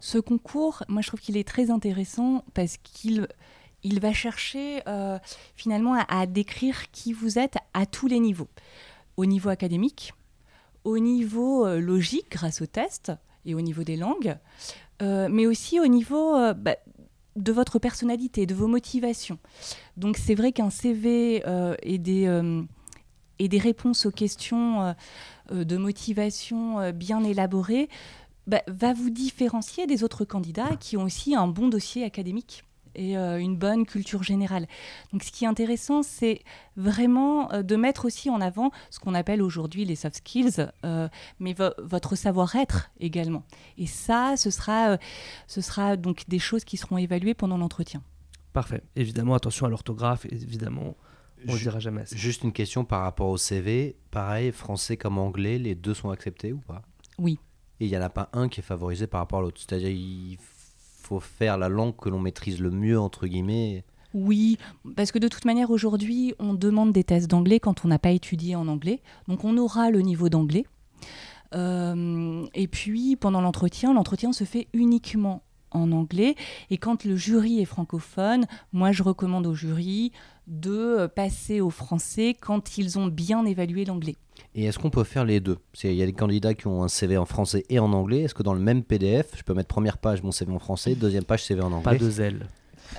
[0.00, 3.26] Ce concours, moi je trouve qu'il est très intéressant parce qu'il
[3.84, 5.18] il va chercher euh,
[5.54, 8.48] finalement à, décrire qui vous êtes à tous les niveaux.
[9.16, 10.14] Au niveau académique,
[10.82, 13.12] au niveau euh, logique grâce aux tests
[13.44, 14.36] et au niveau des langues,
[15.02, 16.76] euh, mais aussi au niveau bah,
[17.36, 19.38] de votre personnalité, de vos motivations.
[19.96, 21.42] Donc c'est vrai qu'un CV
[21.82, 22.64] et, des,
[23.38, 24.94] et des réponses aux questions
[25.50, 27.88] de motivation bien élaborées
[28.46, 32.64] bah, va vous différencier des autres candidats qui ont aussi un bon dossier académique
[32.94, 34.66] et euh, une bonne culture générale.
[35.12, 36.42] Donc ce qui est intéressant, c'est
[36.76, 41.08] vraiment euh, de mettre aussi en avant ce qu'on appelle aujourd'hui les soft skills, euh,
[41.38, 43.44] mais votre savoir-être également.
[43.78, 44.98] Et ça, ce sera,
[45.46, 48.02] ce sera donc des choses qui seront évaluées pendant l'entretien.
[48.52, 48.82] Parfait.
[48.94, 50.96] Évidemment, attention à l'orthographe, évidemment.
[51.48, 52.16] On ne dira jamais assez.
[52.16, 53.96] Juste une question par rapport au CV.
[54.10, 56.82] Pareil, français comme anglais, les deux sont acceptés ou pas?
[57.18, 57.38] Oui.
[57.80, 59.60] Et il n'y en a pas un qui est favorisé par rapport à l'autre.
[59.60, 60.38] C'est-à-dire, il
[61.04, 63.84] faut faire la langue que l'on maîtrise le mieux, entre guillemets.
[64.14, 64.58] Oui,
[64.96, 68.10] parce que de toute manière, aujourd'hui, on demande des tests d'anglais quand on n'a pas
[68.10, 69.02] étudié en anglais.
[69.28, 70.64] Donc on aura le niveau d'anglais.
[71.54, 75.42] Euh, et puis, pendant l'entretien, l'entretien se fait uniquement
[75.74, 76.34] en anglais.
[76.70, 80.12] Et quand le jury est francophone, moi, je recommande au jury
[80.46, 84.16] de passer au français quand ils ont bien évalué l'anglais.
[84.54, 85.58] Et est-ce qu'on peut faire les deux?
[85.82, 88.22] Il y a des candidats qui ont un CV en français et en anglais.
[88.22, 90.94] Est-ce que dans le même PDF, je peux mettre première page mon CV en français,
[90.94, 91.82] deuxième page CV en anglais?
[91.82, 92.46] Pas de zèle.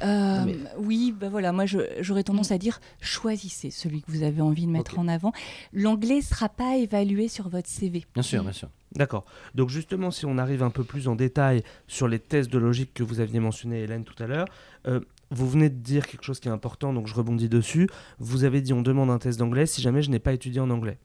[0.04, 4.66] Euh, oui, bah voilà, moi j'aurais tendance à dire choisissez celui que vous avez envie
[4.66, 5.32] de mettre en avant.
[5.74, 8.06] L'anglais ne sera pas évalué sur votre CV.
[8.14, 8.70] Bien sûr, bien sûr.
[8.96, 9.26] D'accord.
[9.56, 12.94] Donc justement, si on arrive un peu plus en détail sur les tests de logique
[12.94, 14.48] que vous aviez mentionné, Hélène, tout à l'heure,
[14.88, 17.90] euh, vous venez de dire quelque chose qui est important, donc je rebondis dessus.
[18.20, 20.70] Vous avez dit on demande un test d'anglais si jamais je n'ai pas étudié en
[20.70, 20.98] anglais.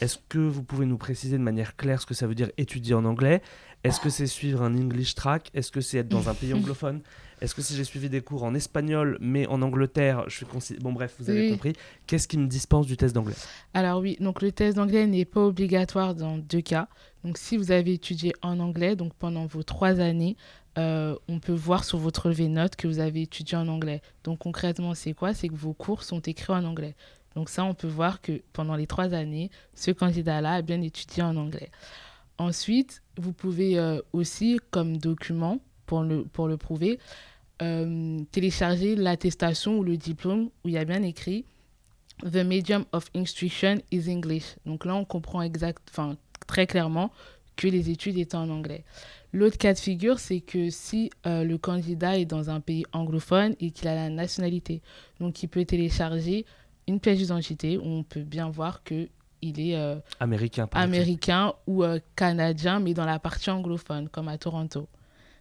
[0.00, 2.94] Est-ce que vous pouvez nous préciser de manière claire ce que ça veut dire étudier
[2.94, 3.42] en anglais?
[3.84, 5.50] Est-ce que c'est suivre un English track?
[5.54, 7.02] Est-ce que c'est être dans un pays anglophone?
[7.40, 10.46] Est-ce que si j'ai suivi des cours en espagnol mais en Angleterre, je suis
[10.80, 11.74] bon bref, vous avez compris.
[12.06, 13.34] Qu'est-ce qui me dispense du test d'anglais?
[13.74, 16.88] Alors oui, donc le test d'anglais n'est pas obligatoire dans deux cas.
[17.24, 20.36] Donc si vous avez étudié en anglais, donc pendant vos trois années,
[20.78, 24.00] euh, on peut voir sur votre relevé de notes que vous avez étudié en anglais.
[24.24, 25.34] Donc concrètement, c'est quoi?
[25.34, 26.94] C'est que vos cours sont écrits en anglais.
[27.36, 31.22] Donc ça, on peut voir que pendant les trois années, ce candidat-là a bien étudié
[31.22, 31.70] en anglais.
[32.38, 36.98] Ensuite, vous pouvez euh, aussi, comme document, pour le, prouver,
[37.62, 41.44] euh, télécharger l'attestation ou le diplôme où il y a bien écrit
[42.22, 44.56] The medium of instruction is English.
[44.64, 45.92] Donc là, on comprend exact,
[46.46, 47.12] très clairement
[47.54, 48.84] que les études étaient en anglais.
[49.32, 53.54] L'autre cas de figure, c'est que si euh, le candidat est dans un pays anglophone
[53.60, 54.80] et qu'il a la nationalité,
[55.20, 56.46] donc il peut télécharger
[56.88, 59.08] une pièce d'identité où on peut bien voir que
[59.42, 64.38] il est euh, américain, américain ou euh, canadien, mais dans la partie anglophone, comme à
[64.38, 64.88] Toronto.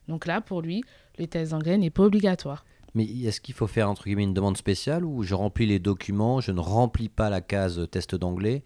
[0.08, 0.84] Donc là, pour lui,
[1.18, 2.66] le test d'anglais n'est pas obligatoire.
[2.94, 6.40] Mais est-ce qu'il faut faire entre guillemets une demande spéciale ou je remplis les documents,
[6.40, 8.64] je ne remplis pas la case test d'anglais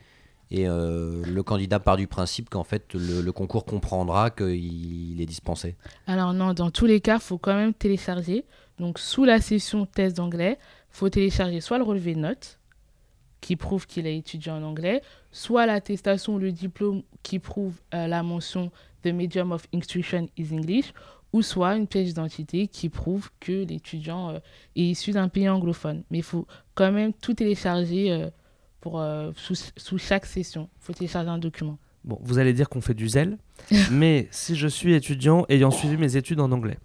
[0.51, 5.25] et euh, le candidat part du principe qu'en fait le, le, concours comprendra qu'il est
[5.25, 5.75] dispensé?
[6.07, 8.45] Alors non, dans tous les cas, il faut quand même télécharger.
[8.79, 12.58] Donc sous la session test d'anglais, il faut télécharger soit le relevé de notes,
[13.41, 18.07] qui prouve qu'il a étudié en anglais, soit l'attestation ou le diplôme qui prouve euh,
[18.07, 18.71] la mention
[19.03, 20.93] The Medium of Instruction is English,
[21.31, 24.39] ou soit une pièce d'identité qui prouve que l'étudiant euh,
[24.75, 26.03] est issu d'un pays anglophone.
[26.11, 28.29] Mais il faut quand même tout télécharger euh,
[28.81, 29.03] pour,
[29.35, 30.69] sous, sous, chaque session.
[30.81, 31.77] Il faut télécharger un document.
[32.05, 33.37] Bon, vous allez dire qu'on fait du zèle,
[33.91, 36.77] mais si je suis étudiant ayant suivi mes études en anglais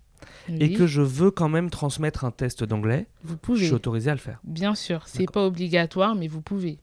[0.49, 3.65] Oui, et que je veux quand même transmettre un test d'anglais, vous je pouvez.
[3.67, 4.41] suis autorisé à le faire.
[4.45, 6.79] Bien sûr, c'est pas obligatoire, mais vous pouvez.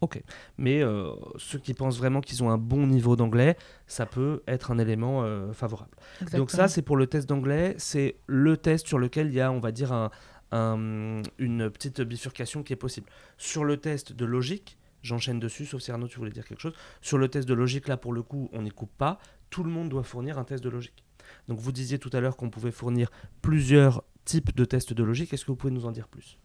[0.00, 0.20] Ok.
[0.58, 4.72] Mais euh, ceux qui pensent vraiment qu'ils ont un bon niveau d'anglais, ça peut être
[4.72, 5.92] un élément euh, favorable.
[6.32, 7.74] Donc ça, c'est pour le test d'anglais.
[7.78, 10.10] C'est le test sur lequel il y a, on va dire, un-
[10.50, 13.08] un- une petite bifurcation qui est possible.
[13.38, 16.74] Sur le test de logique, j'enchaîne dessus, sauf si Arnaud, tu voulais dire quelque chose.
[17.00, 19.18] Sur le test de logique, là, pour le coup, on n'y coupe pas.
[19.50, 21.01] Tout le monde doit fournir un test de logique.
[21.48, 25.32] Donc vous disiez tout à l'heure qu'on pouvait fournir plusieurs types de tests de logique.
[25.32, 26.38] Est-ce que vous pouvez nous en dire plus?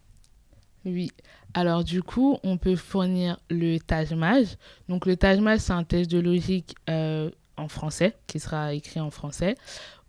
[0.86, 1.12] Oui.
[1.54, 4.58] Alors du coup, on peut fournir le Taj-Maj.
[4.88, 9.12] Donc le Taj-Maj, c'est un test de logique euh, en français, qui sera écrit en
[9.12, 9.56] français.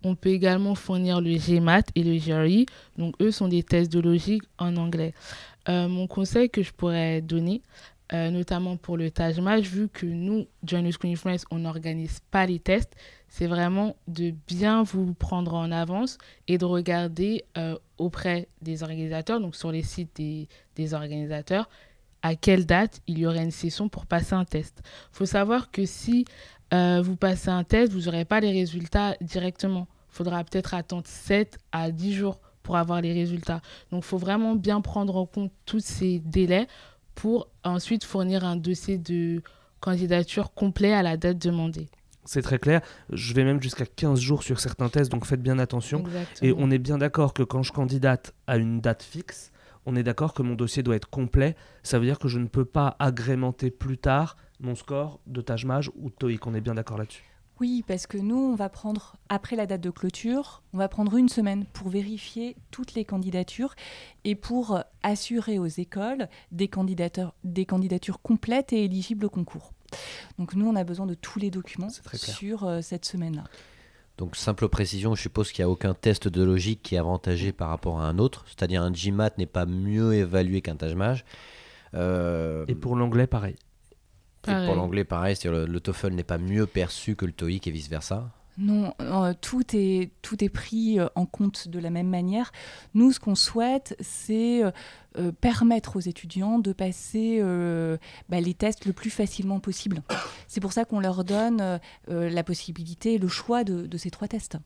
[0.03, 2.65] On peut également fournir le GMAT et le GRE.
[2.97, 5.13] Donc eux sont des tests de logique en anglais.
[5.67, 7.61] Euh, mon conseil que je pourrais donner,
[8.13, 11.15] euh, notamment pour le Taj-Maj, vu que nous, Join School
[11.51, 12.95] on n'organise pas les tests,
[13.29, 19.39] c'est vraiment de bien vous prendre en avance et de regarder euh, auprès des organisateurs,
[19.39, 20.15] donc sur les sites
[20.75, 21.69] des, organisateurs,
[22.21, 24.81] à quelle date il y aurait une session pour passer un test.
[24.83, 26.25] Il faut savoir que si
[26.73, 29.87] euh, vous passez un test, vous n'aurez pas les résultats directement.
[30.11, 33.61] Il faudra peut-être attendre 7 à 10 jours pour avoir les résultats.
[33.91, 36.67] Donc il faut vraiment bien prendre en compte tous ces délais
[37.15, 39.41] pour ensuite fournir un dossier de
[39.79, 41.89] candidature complet à la date demandée.
[42.25, 42.81] C'est très clair.
[43.11, 45.99] Je vais même jusqu'à 15 jours sur certains tests, donc faites bien attention.
[45.99, 46.49] Exactement.
[46.49, 49.51] Et on est bien d'accord que quand je candidate à une date fixe,
[49.85, 51.55] on est d'accord que mon dossier doit être complet.
[51.83, 55.89] Ça veut dire que je ne peux pas agrémenter plus tard mon score de Tajmaj
[55.95, 56.45] ou de TOEIC.
[56.45, 57.23] On est bien d'accord là-dessus.
[57.59, 61.17] Oui, parce que nous, on va prendre, après la date de clôture, on va prendre
[61.17, 63.75] une semaine pour vérifier toutes les candidatures
[64.23, 69.73] et pour assurer aux écoles des candidatures complètes et éligibles au concours.
[70.37, 72.35] Donc nous, on a besoin de tous les documents C'est très clair.
[72.35, 73.43] sur euh, cette semaine-là.
[74.17, 77.53] Donc, simple précision, je suppose qu'il n'y a aucun test de logique qui est avantagé
[77.53, 78.43] par rapport à un autre.
[78.47, 81.23] C'est-à-dire, un GMAT n'est pas mieux évalué qu'un Tajmaj.
[81.93, 83.55] Euh, Et pour l'anglais, pareil.
[84.47, 87.67] et pour l'anglais, pareil, c'est-à-dire le, le TOEFL n'est pas mieux perçu que le TOEIC
[87.67, 88.29] et vice-versa.
[88.59, 92.51] Non, euh, tout, est, tout est pris euh, en compte de la même manière.
[92.93, 97.41] Nous, ce qu'on souhaite, c'est euh, permettre aux étudiants de passer
[98.27, 100.01] bah, les tests le plus facilement possible.
[100.47, 104.57] C'est pour ça qu'on leur donne la possibilité, le choix de, ces trois tests.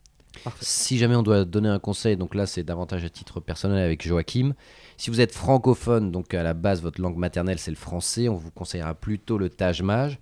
[0.44, 0.66] Parfait.
[0.66, 4.06] Si jamais on doit donner un conseil, donc là c'est davantage à titre personnel avec
[4.06, 4.54] Joachim.
[4.98, 8.36] Si vous êtes francophone, donc à la base votre langue maternelle c'est le français, on
[8.36, 10.18] vous conseillera plutôt le Tajmaj,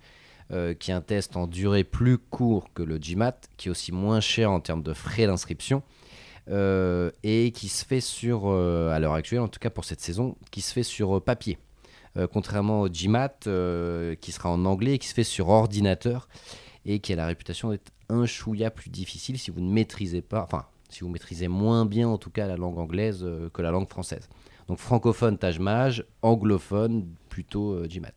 [0.52, 3.90] euh, qui est un test en durée plus court que le GMAT, qui est aussi
[3.90, 5.82] moins cher en termes de frais d'inscription,
[6.50, 10.02] euh, et qui se fait sur, euh, à l'heure actuelle en tout cas pour cette
[10.02, 11.58] saison, qui se fait sur papier.
[12.30, 13.38] Contrairement au GMAT,
[14.20, 16.28] qui sera en anglais et qui se fait sur ordinateur,
[16.84, 20.42] et qui a la réputation d'être un chouïa plus difficile si vous ne maîtrisez pas,
[20.42, 23.88] enfin, si vous maîtrisez moins bien en tout cas la langue anglaise que la langue
[23.88, 24.28] française.
[24.68, 28.12] Donc francophone, Tajmaj, anglophone, plutôt GMAT.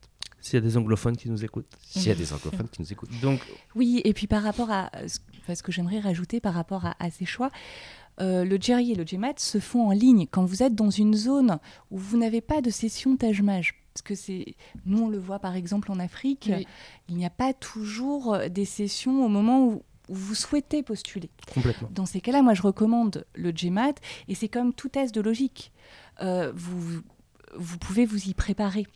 [0.46, 1.66] S'il y a des anglophones qui nous écoutent.
[1.82, 3.10] S'il y a des anglophones qui nous écoutent.
[3.20, 3.40] Donc,
[3.74, 6.94] Oui, et puis par rapport à ce enfin, ce que j'aimerais rajouter par rapport à,
[6.98, 7.50] à ces choix,
[8.20, 11.14] euh, le Jerry et le GMAT se font en ligne quand vous êtes dans une
[11.14, 11.58] zone
[11.90, 13.74] où vous n'avez pas de session Tajmaj.
[13.92, 16.66] Parce que c'est, nous on le voit par exemple en Afrique, Oui.
[17.08, 21.30] il n'y a pas toujours euh, des sessions au moment où, où vous souhaitez postuler.
[21.52, 21.88] complètement.
[21.92, 23.94] Dans ces cas-là, moi je recommande le GMAT
[24.28, 25.72] et c'est comme tout test de logique.
[26.22, 27.00] Euh, vous,
[27.56, 28.86] vous pouvez vous y préparer.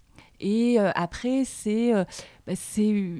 [0.40, 2.04] Et euh, après, c'est euh,
[2.46, 3.14] bah, c'est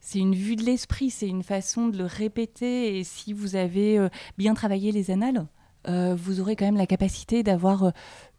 [0.00, 2.98] c'est une vue de l'esprit, c'est une façon de le répéter.
[2.98, 4.08] Et si vous avez euh,
[4.38, 5.46] bien travaillé les annales,
[5.86, 7.92] vous aurez quand même la capacité d'avoir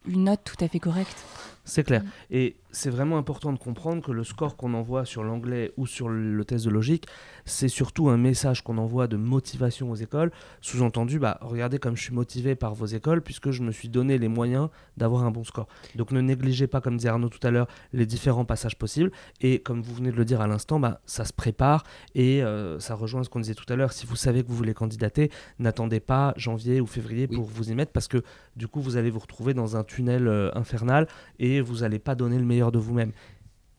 [0.05, 1.25] une note tout à fait correcte.
[1.65, 2.03] C'est clair.
[2.29, 6.09] Et c'est vraiment important de comprendre que le score qu'on envoie sur l'anglais ou sur
[6.09, 7.05] le test de logique,
[7.45, 10.31] c'est surtout un message qu'on envoie de motivation aux écoles.
[10.61, 14.17] Sous-entendu, bah, regardez comme je suis motivé par vos écoles puisque je me suis donné
[14.17, 15.67] les moyens d'avoir un bon score.
[15.95, 19.11] Donc ne négligez pas, comme disait Arnaud tout à l'heure, les différents passages possibles.
[19.41, 21.83] Et comme vous venez de le dire à l'instant, bah, ça se prépare
[22.15, 23.91] et euh, ça rejoint ce qu'on disait tout à l'heure.
[23.93, 27.35] Si vous savez que vous voulez candidater, n'attendez pas janvier ou février Oui.
[27.35, 28.23] pour vous y mettre parce que
[28.55, 31.07] du coup, vous allez vous retrouver dans un tunnel euh, infernal
[31.39, 33.13] et vous n'allez pas donner le meilleur de vous-même.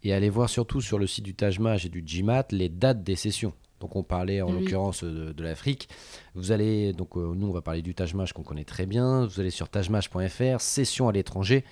[0.02, 3.14] Et allez voir surtout sur le site du Tajmaj et du GMAT les dates des
[3.14, 3.52] sessions.
[3.78, 4.60] Donc on parlait en Oui.
[4.60, 5.88] l'occurrence de, de l'Afrique.
[6.34, 9.26] Vous allez, donc euh, nous on va parler du Tajmaj qu'on connaît très bien.
[9.26, 11.64] Vous allez sur tajmaj.fr, sessions à l'étranger.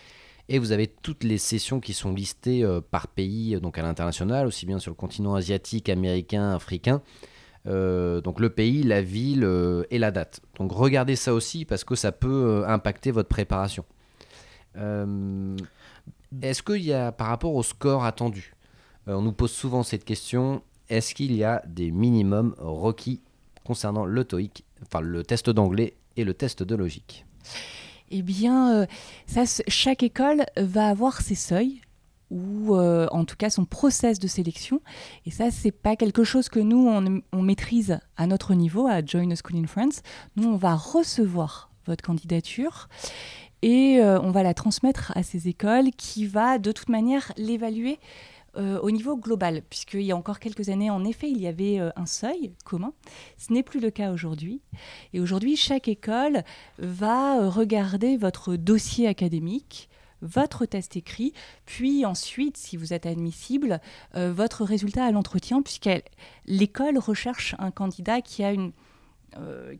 [0.49, 3.83] Et vous avez toutes les sessions qui sont listées euh, par pays, euh, donc à
[3.83, 7.03] l'international, aussi bien sur le continent asiatique, américain, africain.
[7.67, 10.41] Euh, donc le pays, la ville euh, et la date.
[10.59, 12.29] Donc regardez ça aussi parce que ça peut
[12.63, 13.85] euh, impacter votre préparation.
[16.33, 18.55] Euh, Est-ce qu'il y a, par rapport au score attendu,
[19.09, 23.21] euh, on nous pose souvent cette question, est-ce qu'il y a des minimums requis
[23.65, 27.25] concernant le TOEIC, enfin le test d'anglais et le test de logique?
[28.11, 28.87] Eh bien, euh,
[29.69, 31.81] chaque école va avoir ses seuils
[32.31, 34.81] ou euh, en tout cas son process de sélection.
[35.27, 39.05] Et ça, c'est pas quelque chose que nous, on, on maîtrise à notre niveau, à
[39.05, 40.03] Join a School in France.
[40.37, 42.89] Nous, on va recevoir votre candidature
[43.63, 47.99] et euh, on va la transmettre à ces écoles qui va de toute manière l'évaluer
[48.57, 51.79] euh, au niveau global, puisqu'il y a encore quelques années, en effet, il y avait
[51.79, 52.93] euh, un seuil commun.
[53.39, 54.61] Ce n'est plus le cas aujourd'hui.
[55.13, 56.43] Et aujourd'hui, chaque école
[56.79, 59.89] va regarder votre dossier académique,
[60.23, 61.33] votre test écrit,
[61.65, 63.81] puis ensuite, si vous êtes admissible,
[64.15, 65.89] votre résultat à l'entretien, puisque
[66.45, 68.73] l'école recherche un candidat qui a, une,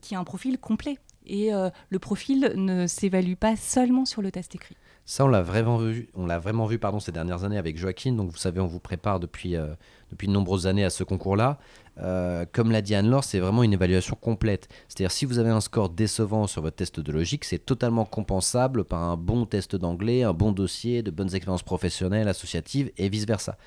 [0.01, 0.99] qui a un profil complet.
[1.27, 4.77] Et euh, le profil ne s'évalue pas seulement sur le test écrit.
[5.05, 8.13] Ça, on l'a vraiment vu, on l'a vraiment vu pardon, ces dernières années avec Joaquin.
[8.13, 9.69] Donc, vous savez, on vous prépare depuis, euh,
[10.11, 11.59] depuis de nombreuses années à ce concours-là.
[11.99, 14.69] Euh, comme l'a dit Anne-Laure, c'est vraiment une évaluation complète.
[14.89, 18.85] C'est-à-dire, si vous avez un score décevant sur votre test de logique, c'est totalement compensable
[18.85, 23.59] par un bon test d'anglais, un bon dossier, de bonnes expériences professionnelles, associatives et vice-versa.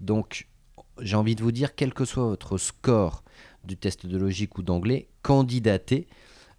[0.00, 0.48] Donc,
[1.00, 3.24] j'ai envie de vous dire, quel que soit votre score
[3.66, 6.06] du test de logique ou d'anglais, candidatez.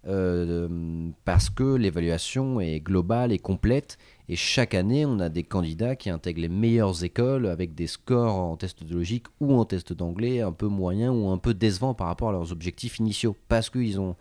[0.08, 5.94] euh, parce que l'évaluation est globale et complète et chaque année, on a des candidats
[5.94, 9.92] qui intègrent les meilleures écoles avec des scores en test de logique ou en test
[9.92, 13.36] d'anglais un peu moyens ou un peu décevants par rapport à leurs objectifs initiaux.
[13.48, 14.16] Parce qu'ils ont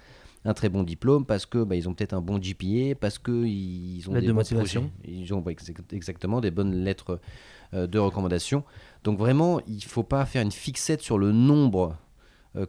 [0.47, 4.07] un très bon diplôme, parce que bah, ils ont peut-être un bon GPA, parce qu'ils
[4.07, 4.91] ont Lettre des de motivation.
[5.07, 5.43] Ils ont
[5.91, 7.19] exactement des bonnes lettres
[7.73, 8.63] euh, de recommandation.
[9.03, 11.97] Donc vraiment, il ne faut pas faire une fixette sur le nombre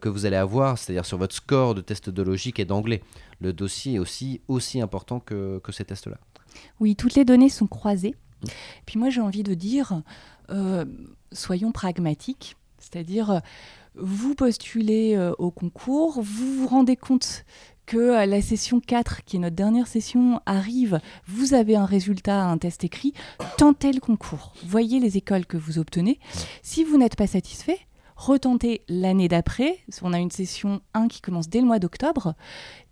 [0.01, 3.03] que vous allez avoir, c'est-à-dire sur votre score de test de logique et d'anglais.
[3.41, 6.19] Le dossier est aussi, aussi important que, que ces tests-là.
[6.81, 8.15] Oui, toutes les données sont croisées.
[8.87, 10.03] Puis moi, j'ai envie de dire,
[10.51, 10.85] euh,
[11.33, 13.39] soyons pragmatiques, c'est-à-dire, euh,
[13.95, 17.45] vous postulez euh, au concours, vous vous rendez compte
[17.87, 22.45] que euh, la session 4, qui est notre dernière session, arrive, vous avez un résultat,
[22.45, 23.15] un test écrit,
[23.59, 26.19] tentez le concours, voyez les écoles que vous obtenez.
[26.63, 27.79] Si vous n'êtes pas satisfait,
[28.17, 29.79] retentez l'année d'après.
[30.03, 32.35] On a une session 1 qui commence dès le mois d'octobre.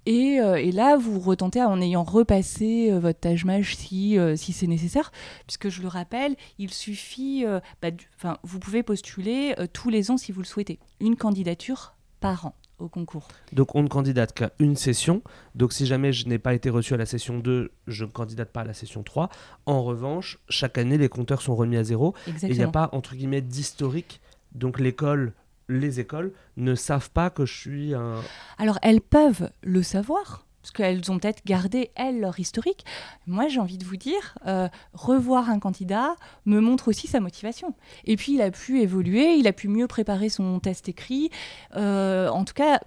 [0.07, 4.37] Et, euh, et là, vous retentez en ayant repassé euh, votre tâche mage si, euh,
[4.37, 5.11] si c'est nécessaire.
[5.47, 8.09] Puisque je le rappelle, il suffit, euh, bah, du-
[8.43, 10.79] vous pouvez postuler tous les ans si vous le souhaitez.
[11.01, 13.29] Une candidature par an au concours.
[13.53, 15.23] Donc on ne candidate qu'à une session.
[15.55, 18.51] Donc si jamais je n'ai pas été reçu à la session 2, je ne candidate
[18.53, 19.31] pas à la session 3.
[19.65, 22.15] En revanche, chaque année, les compteurs sont remis à zéro.
[22.27, 24.21] Et il n'y a pas, entre guillemets, d'historique.
[24.55, 25.33] Donc l'école,
[25.69, 28.21] les écoles ne savent pas que je suis un...
[28.59, 32.85] Alors, elles peuvent le savoir, parce qu'elles ont peut-être gardé, elles, leur historique.
[33.27, 37.75] Moi, j'ai envie de vous dire, euh, revoir un candidat me montre aussi sa motivation.
[38.05, 41.31] Et puis, il a pu évoluer, il a pu mieux préparer son test écrit.
[41.77, 42.81] Euh, en tout cas,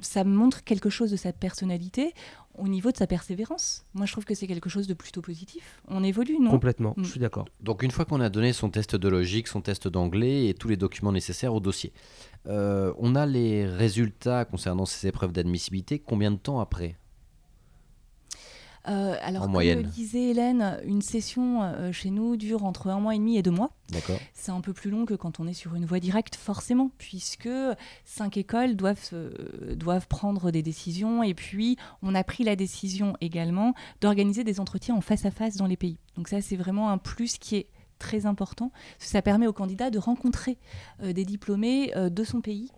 [0.00, 2.14] ça montre quelque chose de sa personnalité
[2.58, 3.84] au niveau de sa persévérance.
[3.94, 5.80] Moi, je trouve que c'est quelque chose de plutôt positif.
[5.88, 6.50] On évolue, non?
[6.50, 7.04] Complètement, Mm.
[7.04, 7.46] je suis d'accord.
[7.60, 10.68] Donc une fois qu'on a donné son test de logique, son test d'anglais et tous
[10.68, 11.92] les documents nécessaires au dossier,
[12.48, 16.96] euh, on a les résultats concernant ces épreuves d'admissibilité combien de temps après?
[18.88, 19.82] Euh, alors, En comme moyenne.
[19.82, 23.42] le disait Hélène, une session euh, chez nous dure entre un mois et demi et
[23.42, 23.72] deux mois.
[23.90, 26.90] D'accord C'est un peu plus long que quand on est sur une voie directe, forcément,
[26.96, 27.48] puisque
[28.06, 31.22] cinq écoles doivent, se- doivent prendre des décisions.
[31.22, 35.56] Et puis, on a pris la décision également d'organiser des entretiens en face à face
[35.56, 35.98] dans les pays.
[36.16, 37.66] Donc ça, c'est vraiment un plus qui est
[37.98, 38.72] très important.
[38.98, 40.56] Ça permet aux candidats de rencontrer
[41.02, 42.70] euh, des diplômés euh, de son pays,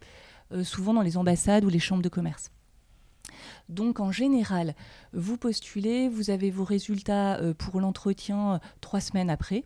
[0.53, 2.51] euh, souvent dans les ambassades ou les chambres de commerce.
[3.69, 4.75] Donc en général,
[5.13, 9.65] vous postulez, vous avez vos résultats euh, pour l'entretien euh, trois semaines après.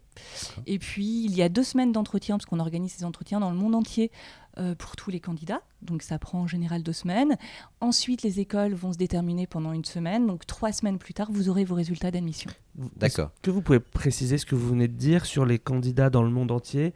[0.66, 3.56] Et puis il y a deux semaines d'entretien, parce qu'on organise ces entretiens dans le
[3.56, 4.10] monde entier
[4.58, 5.60] euh, pour tous les candidats.
[5.82, 7.36] Donc ça prend en général deux semaines.
[7.80, 10.26] Ensuite, les écoles vont se déterminer pendant une semaine.
[10.26, 12.50] Donc trois semaines plus tard, vous aurez vos résultats d'admission.
[12.96, 13.30] D'accord.
[13.42, 16.30] Que vous pouvez préciser ce que vous venez de dire sur les candidats dans le
[16.30, 16.94] monde entier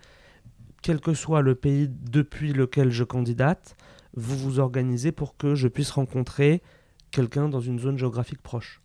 [0.81, 3.77] Quel que soit le pays depuis lequel je candidate,
[4.14, 6.62] vous vous organisez pour que je puisse rencontrer
[7.11, 8.81] quelqu'un dans une zone géographique proche.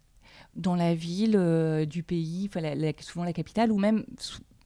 [0.56, 4.06] dans la ville euh, du pays, enfin, la- la- souvent la capitale, ou même,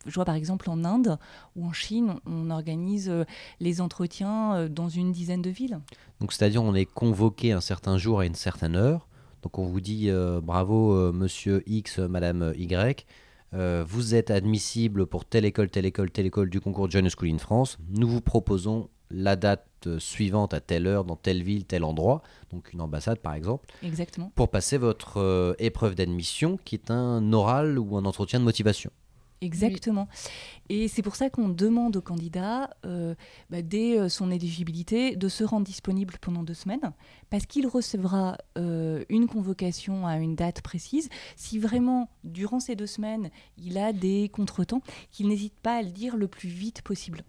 [0.05, 1.17] je vois par exemple en Inde
[1.55, 3.23] ou en Chine, on organise euh,
[3.59, 5.79] les entretiens euh, dans une dizaine de villes.
[6.19, 9.07] Donc c'est-à-dire on est convoqué un certain jour à une certaine heure.
[9.41, 13.05] Donc on vous dit euh, bravo euh, monsieur X, madame Y.
[13.55, 17.29] Euh, vous êtes admissible pour telle école, telle école, telle école du concours John School
[17.29, 17.79] in France.
[17.89, 19.65] Nous vous proposons la date
[19.99, 22.21] suivante à telle heure, dans telle ville, tel endroit,
[22.51, 24.31] donc une ambassade par exemple, Exactement.
[24.35, 28.91] pour passer votre euh, épreuve d'admission qui est un oral ou un entretien de motivation.
[29.41, 30.09] Exactement.
[30.67, 33.15] Et c'est pour ça qu'on demande au candidat, euh,
[33.49, 36.91] bah, dès euh, son éligibilité, de se rendre disponible pendant deux semaines,
[37.29, 41.09] parce qu'il recevra euh, une convocation à une date précise.
[41.37, 45.91] Si vraiment, durant ces deux semaines, il a des contretemps, qu'il n'hésite pas à le
[45.91, 47.23] dire le plus vite possible.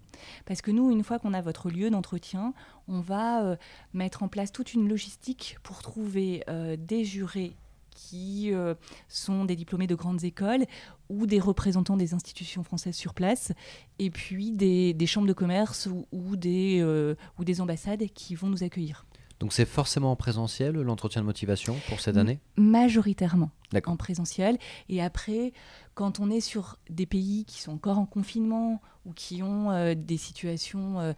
[0.45, 2.53] Parce que nous, une fois qu'on a votre lieu d'entretien,
[2.87, 3.57] on va
[3.93, 6.43] mettre en place toute une logistique pour trouver
[6.77, 7.55] des jurés
[8.01, 8.73] qui euh,
[9.07, 10.65] sont des diplômés de grandes écoles
[11.09, 13.51] ou des représentants des institutions françaises sur place,
[13.99, 18.35] et puis des, des chambres de commerce ou, ou des, euh, ou des ambassades qui
[18.35, 19.05] vont nous accueillir.
[19.39, 22.39] Donc c'est forcément en présentiel l'entretien de motivation pour cette année?
[22.57, 23.51] Majoritairement
[23.85, 24.57] en présentiel.
[24.89, 25.53] Et après,
[25.95, 29.95] quand on est sur des pays qui sont encore en confinement ou qui ont euh,
[29.95, 31.13] des situations euh,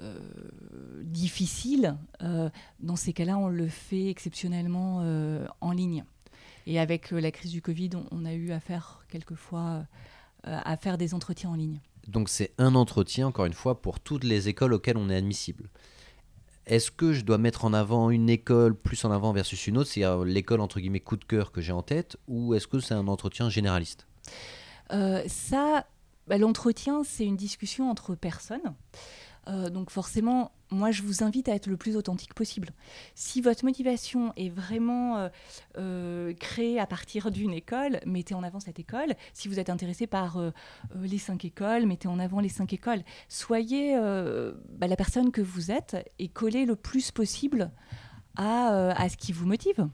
[0.00, 0.18] euh,
[1.02, 5.02] difficiles, dans ces cas-là, on le fait exceptionnellement
[5.60, 6.04] en ligne.
[6.68, 9.86] Et avec euh, la crise du Covid, on, on a eu à faire quelquefois
[10.46, 11.80] euh, à faire des entretiens en ligne.
[12.06, 15.68] Donc c'est un entretien, encore une fois, pour toutes les écoles auxquelles on est admissible.
[16.64, 19.90] Est-ce que je dois mettre en avant une école plus en avant versus une autre,
[19.90, 22.78] c'est euh, l'école entre guillemets coup de cœur que j'ai en tête, ou est-ce que
[22.78, 24.06] c'est un entretien généraliste?
[24.92, 25.86] Euh, ça,
[26.28, 28.74] bah, l'entretien, c'est une discussion entre personnes.
[29.48, 32.70] Euh, donc forcément, moi, je vous invite à être le plus authentique possible.
[33.14, 35.28] Si votre motivation est vraiment euh,
[35.78, 39.14] euh, créée à partir d'une école, mettez en avant cette école.
[39.32, 40.38] Si vous êtes intéressé par
[40.94, 43.02] les cinq écoles, mettez en avant les cinq écoles.
[43.28, 47.70] Soyez bah, la personne que vous êtes et collez le plus possible
[48.36, 49.88] à, à ce qui vous motive.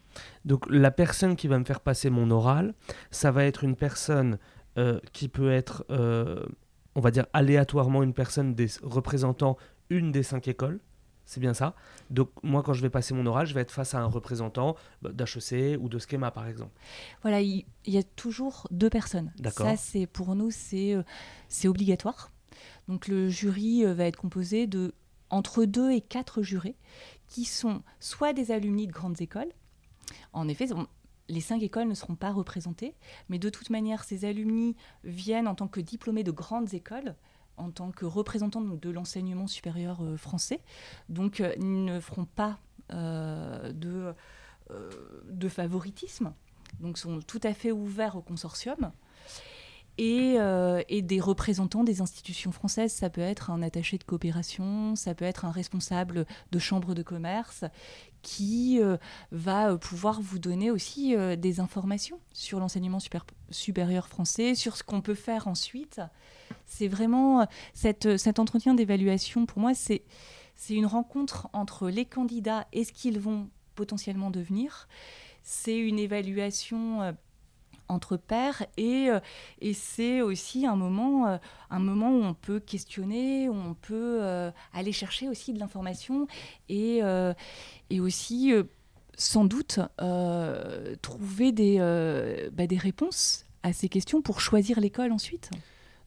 [0.44, 2.74] Donc la personne qui va me faire passer mon oral,
[3.10, 4.38] ça va être une personne
[5.12, 5.84] qui peut être,
[6.94, 9.56] on va dire aléatoirement une personne des représentant
[9.90, 10.80] une des cinq écoles.
[11.26, 11.74] C'est bien ça.
[12.10, 14.76] Donc moi quand je vais passer mon oral, je vais être face à un représentant
[15.00, 16.72] bah, d'HEC ou de Schema par exemple.
[17.22, 19.32] Voilà, il y, a toujours deux personnes.
[19.38, 19.66] D'accord.
[19.66, 21.02] Ça, c'est pour nous, c'est euh,
[21.48, 22.30] c'est obligatoire.
[22.88, 24.92] Donc le jury euh, va être composé de
[25.30, 26.76] entre deux et quatre jurés
[27.26, 29.52] qui sont soit des alumni de grandes écoles.
[30.34, 30.86] En effet, on-
[31.28, 32.94] les cinq écoles ne seront pas représentées,
[33.28, 37.14] mais de toute manière, ces alumni viennent en tant que diplômés de grandes écoles,
[37.56, 40.60] en tant que représentants de l'enseignement supérieur euh, français.
[41.08, 42.58] Donc, euh, ils ne feront pas
[42.92, 46.32] euh, de favoritisme,
[46.80, 48.92] donc sont tout à fait ouverts au consortium.
[49.96, 54.96] Et, euh, et des représentants des institutions françaises, ça peut être un attaché de coopération,
[54.96, 57.64] ça peut être un responsable de chambre de commerce
[58.22, 58.96] qui euh,
[59.30, 62.98] va euh, pouvoir vous donner aussi des informations sur l'enseignement
[63.50, 66.00] supérieur français, sur ce qu'on peut faire ensuite.
[66.66, 70.02] C'est vraiment cet entretien d'évaluation, pour moi, c'est
[70.70, 74.88] une rencontre entre les candidats et ce qu'ils vont potentiellement devenir.
[75.42, 77.14] C'est une évaluation
[77.88, 79.20] entre pairs et, euh,
[79.60, 81.36] et c'est aussi un moment, euh,
[81.70, 86.26] un moment où on peut questionner, où on peut euh, aller chercher aussi de l'information
[86.68, 87.00] et,
[87.90, 88.52] et aussi
[89.16, 89.80] sans doute
[91.02, 91.78] trouver des,
[92.52, 95.50] bah, des réponses à ces questions pour choisir l'école ensuite.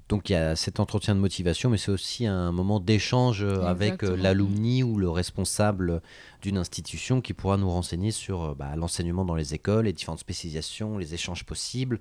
[0.10, 3.64] Donc il y a cet entretien de motivation, mais c'est aussi un moment d'échange euh,
[3.64, 6.02] avec euh, l'alumni ou le responsable
[6.42, 10.20] d'une institution qui pourra nous renseigner sur euh, bah, l'enseignement dans les écoles, les différentes
[10.20, 12.00] spécialisations, les échanges possibles.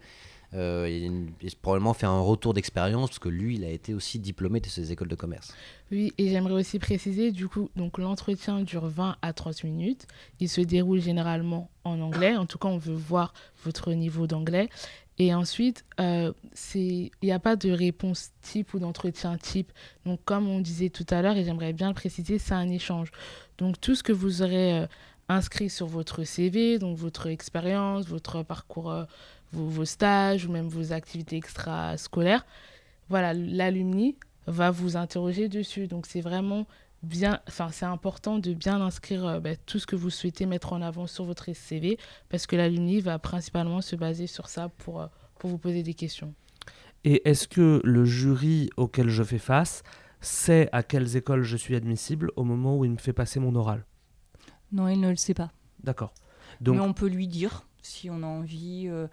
[0.55, 1.11] Euh, et,
[1.43, 4.67] et probablement faire un retour d'expérience parce que lui, il a été aussi diplômé de
[4.67, 5.55] ces écoles de commerce.
[5.91, 10.07] Oui, et j'aimerais aussi préciser, du coup, donc l'entretien dure 20 à 30 minutes.
[10.41, 12.37] Il se déroule généralement en anglais.
[12.37, 13.35] En tout cas, on veut voir
[13.65, 14.69] votre niveau d'anglais.
[15.19, 16.33] Et ensuite, euh,
[16.75, 19.73] il n'y a pas de réponse type ou d'entretien type.
[20.05, 23.11] Donc, comme on disait tout à l'heure, et j'aimerais bien le préciser, c'est un échange.
[23.59, 24.87] Donc, tout ce que vous aurez euh,
[25.29, 29.05] inscrit sur votre CV, donc votre expérience, votre parcours, euh,
[29.57, 32.47] vos, vos stages ou même vos activités extrascolaires,
[33.09, 35.87] voilà, l'alumni va vous interroger dessus.
[35.87, 36.67] Donc c'est vraiment
[37.03, 40.73] bien, enfin c'est important de bien inscrire euh, bah, tout ce que vous souhaitez mettre
[40.73, 41.99] en avant sur votre CV
[42.29, 45.07] parce que l'alumni va principalement se baser sur ça pour, euh,
[45.39, 46.35] pour vous poser des questions.
[47.05, 49.83] Et est-ce que le jury auquel je fais face
[50.21, 53.55] sait à quelles écoles je suis admissible au moment où il me fait passer mon
[53.55, 53.85] oral?
[54.73, 55.53] Non, il ne le sait pas.
[55.85, 56.13] D'accord.
[56.61, 59.07] Donc Mais on peut lui dire, si on a envie, euh,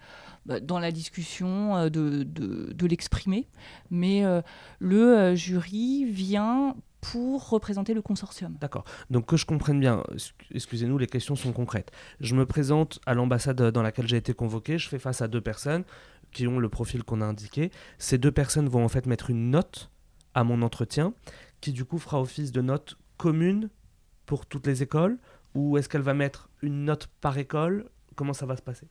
[0.46, 3.48] bah, dans la discussion, euh, de, de- de l'exprimer.
[3.90, 4.42] Mais euh,
[4.80, 8.56] le jury vient pour représenter le consortium.
[8.60, 8.84] D'accord.
[9.10, 11.90] Donc que je comprenne bien, ex- excusez-nous, les questions sont concrètes.
[12.20, 15.42] Je me présente à l'ambassade dans laquelle j'ai été convoqué, je fais face à deux
[15.42, 15.84] personnes
[16.32, 17.70] qui ont le profil qu'on a indiqué.
[17.98, 19.90] Ces deux personnes vont en fait mettre une note
[20.34, 21.12] à mon entretien
[21.60, 23.68] qui du coup fera office de note commune
[24.26, 25.18] pour toutes les écoles
[25.54, 28.86] ou est-ce qu'elle va mettre une note par école Comment ça va se passer?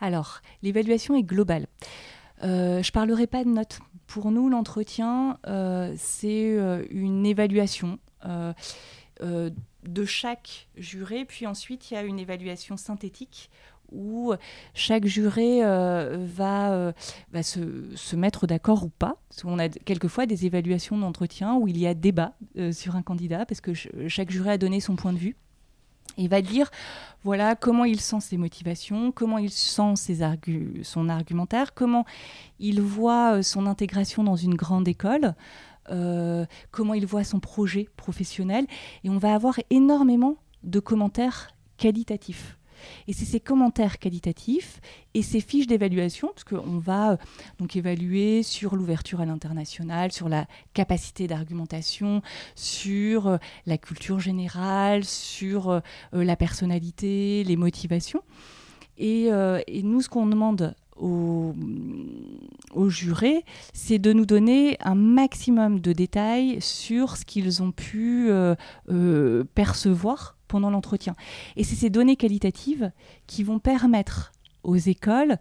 [0.00, 1.66] Alors, l'évaluation est globale.
[2.42, 3.80] Euh, je ne parlerai pas de notes.
[4.06, 7.98] Pour nous, l'entretien, euh, c'est euh, une évaluation
[9.20, 13.50] de chaque juré, puis ensuite il y a une évaluation synthétique
[13.92, 14.32] où
[14.72, 16.94] chaque juré va,
[17.42, 19.16] se, mettre d'accord ou pas.
[19.44, 22.32] On a quelquefois des évaluations d'entretien où il y a débat
[22.72, 23.74] sur un candidat parce que
[24.08, 25.36] chaque juré a donné son point de vue.
[26.16, 26.70] Il va dire
[27.24, 30.18] voilà comment il sent ses motivations, comment il sent ses
[30.82, 32.04] son argumentaire, comment
[32.60, 35.34] il voit euh, son intégration dans une grande école,
[35.90, 38.66] euh, comment il voit son projet professionnel.
[39.04, 41.48] Et on va avoir énormément de commentaires
[41.78, 42.58] qualitatifs.
[43.08, 44.80] Et c'est ces commentaires qualitatifs
[45.14, 47.16] et ces fiches d'évaluation, parce qu'on va euh,
[47.58, 52.20] donc évaluer sur l'ouverture à l'international, sur la capacité d'argumentation,
[52.56, 55.80] sur euh, la culture générale, sur euh,
[56.12, 58.22] la personnalité, les motivations.
[58.96, 59.28] Et,
[59.82, 61.52] nous, ce qu'on demande aux,
[62.72, 68.30] aux, jurés, c'est de nous donner un maximum de détails sur ce qu'ils ont pu
[69.56, 71.14] percevoir pendant l'entretien.
[71.56, 72.90] Et c'est ces données qualitatives
[73.26, 74.32] qui vont permettre
[74.64, 75.36] aux écoles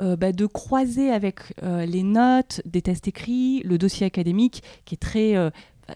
[0.00, 4.94] euh, bah, de croiser avec euh, les notes des tests écrits, le dossier académique qui
[4.94, 5.36] est très...
[5.36, 5.50] Euh,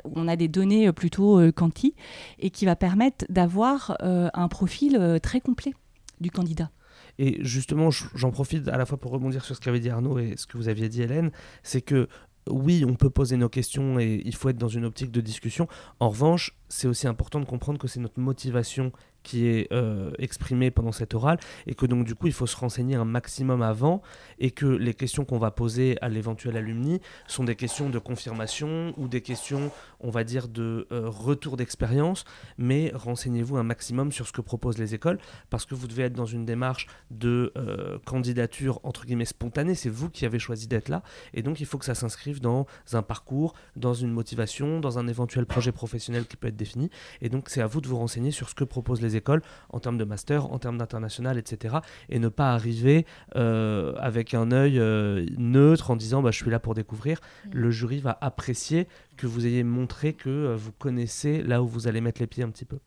[0.05, 1.95] on a des données plutôt quanti
[2.39, 5.73] et qui va permettre d'avoir un profil très complet
[6.21, 6.71] du candidat.
[7.19, 10.35] Et justement, j'en profite à la fois pour rebondir sur ce qu'avait dit Arnaud et
[10.37, 11.31] ce que vous aviez dit Hélène,
[11.63, 12.09] c'est que
[12.49, 15.69] oui, on peut poser nos questions et il faut être dans une optique de discussion.
[16.01, 18.93] En revanche, c'est aussi important de comprendre que c'est notre motivation
[19.27, 22.57] qui est euh, exprimé pendant cette orale et que donc du coup il faut se
[22.57, 24.01] renseigner un maximum avant
[24.39, 28.95] et que les questions qu'on va poser à l'éventuel alumni sont des questions de confirmation
[28.97, 32.25] ou des questions on va dire de euh, retour d'expérience.
[32.57, 35.19] Mais renseignez-vous un maximum sur ce que proposent les écoles
[35.51, 39.75] parce que vous devez être dans une démarche de euh, candidature entre guillemets spontanée.
[39.75, 41.03] C'est vous qui avez choisi d'être là
[41.35, 45.09] et donc il faut que ça s'inscrive dans un parcours dans une motivation dans un
[45.09, 46.91] éventuel projet professionnel qui peut être défini.
[47.23, 49.16] Et donc c'est à vous de vous renseigner sur ce que proposent les écoles
[49.71, 51.77] en termes de master, en termes d'international, etc.
[52.09, 56.51] Et ne pas arriver euh, avec un œil euh, neutre en disant bah, je suis
[56.51, 57.21] là pour découvrir.
[57.47, 57.51] Mm.
[57.53, 61.89] Le jury va apprécier que vous ayez montré que euh, vous connaissez là où vous
[61.89, 62.79] allez mettre les pieds un petit peu.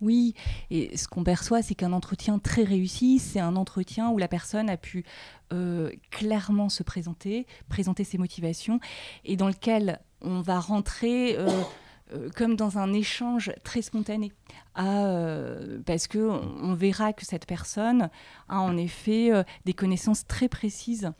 [0.00, 0.34] Oui,
[0.70, 4.70] et ce qu'on perçoit, c'est qu'un entretien très réussi, c'est un entretien où la personne
[4.70, 5.04] a pu
[6.10, 8.80] clairement se présenter, présenter ses motivations,
[9.26, 11.48] et dans lequel on va rentrer euh,
[12.36, 14.32] comme dans un échange très spontané.
[14.78, 18.10] Euh, parce que on, verra que cette personne
[18.48, 21.12] a en effet euh, des connaissances très précises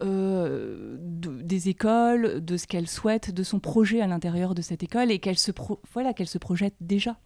[0.00, 5.18] des écoles, de ce qu'elle souhaite, de son projet à l'intérieur de cette école et
[5.18, 5.50] qu'elle se,
[5.92, 7.16] voilà, qu'elle se projette déjà.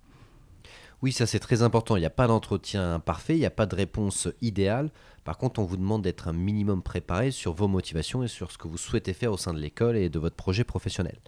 [1.03, 1.97] Oui, ça c'est très important.
[1.97, 4.91] Il n'y a pas d'entretien parfait, il n'y a pas de réponse idéale.
[5.23, 8.57] Par contre, on vous demande d'être un minimum préparé sur vos motivations et sur ce
[8.57, 11.19] que vous souhaitez faire au sein de l'école et de votre projet professionnel.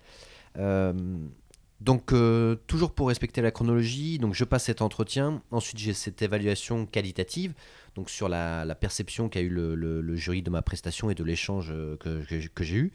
[1.81, 5.43] Donc, euh, toujours pour respecter la chronologie, donc je passe cet entretien.
[5.51, 7.55] Ensuite, j'ai cette évaluation qualitative,
[7.95, 11.97] donc sur la, perception qu'a eu le, jury de ma prestation et de l'échange euh,
[11.97, 12.93] que, j'ai eu.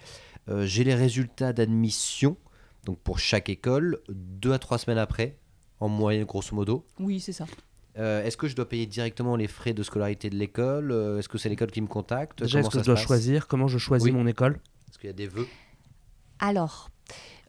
[0.48, 2.38] Euh, j'ai les résultats d'admission,
[2.86, 5.38] donc pour chaque école, deux à trois semaines après,
[5.80, 6.86] en moyenne, grosso modo.
[7.00, 7.46] Oui, c'est ça.
[7.96, 11.50] est-ce que je dois payer directement les frais de scolarité de l'école Est-ce que c'est
[11.50, 14.60] l'école qui me contacte Déjà, est-ce que je dois choisir Comment je choisis mon école?
[14.90, 15.48] Est-ce qu'il y a des vœux?
[16.40, 16.90] Alors,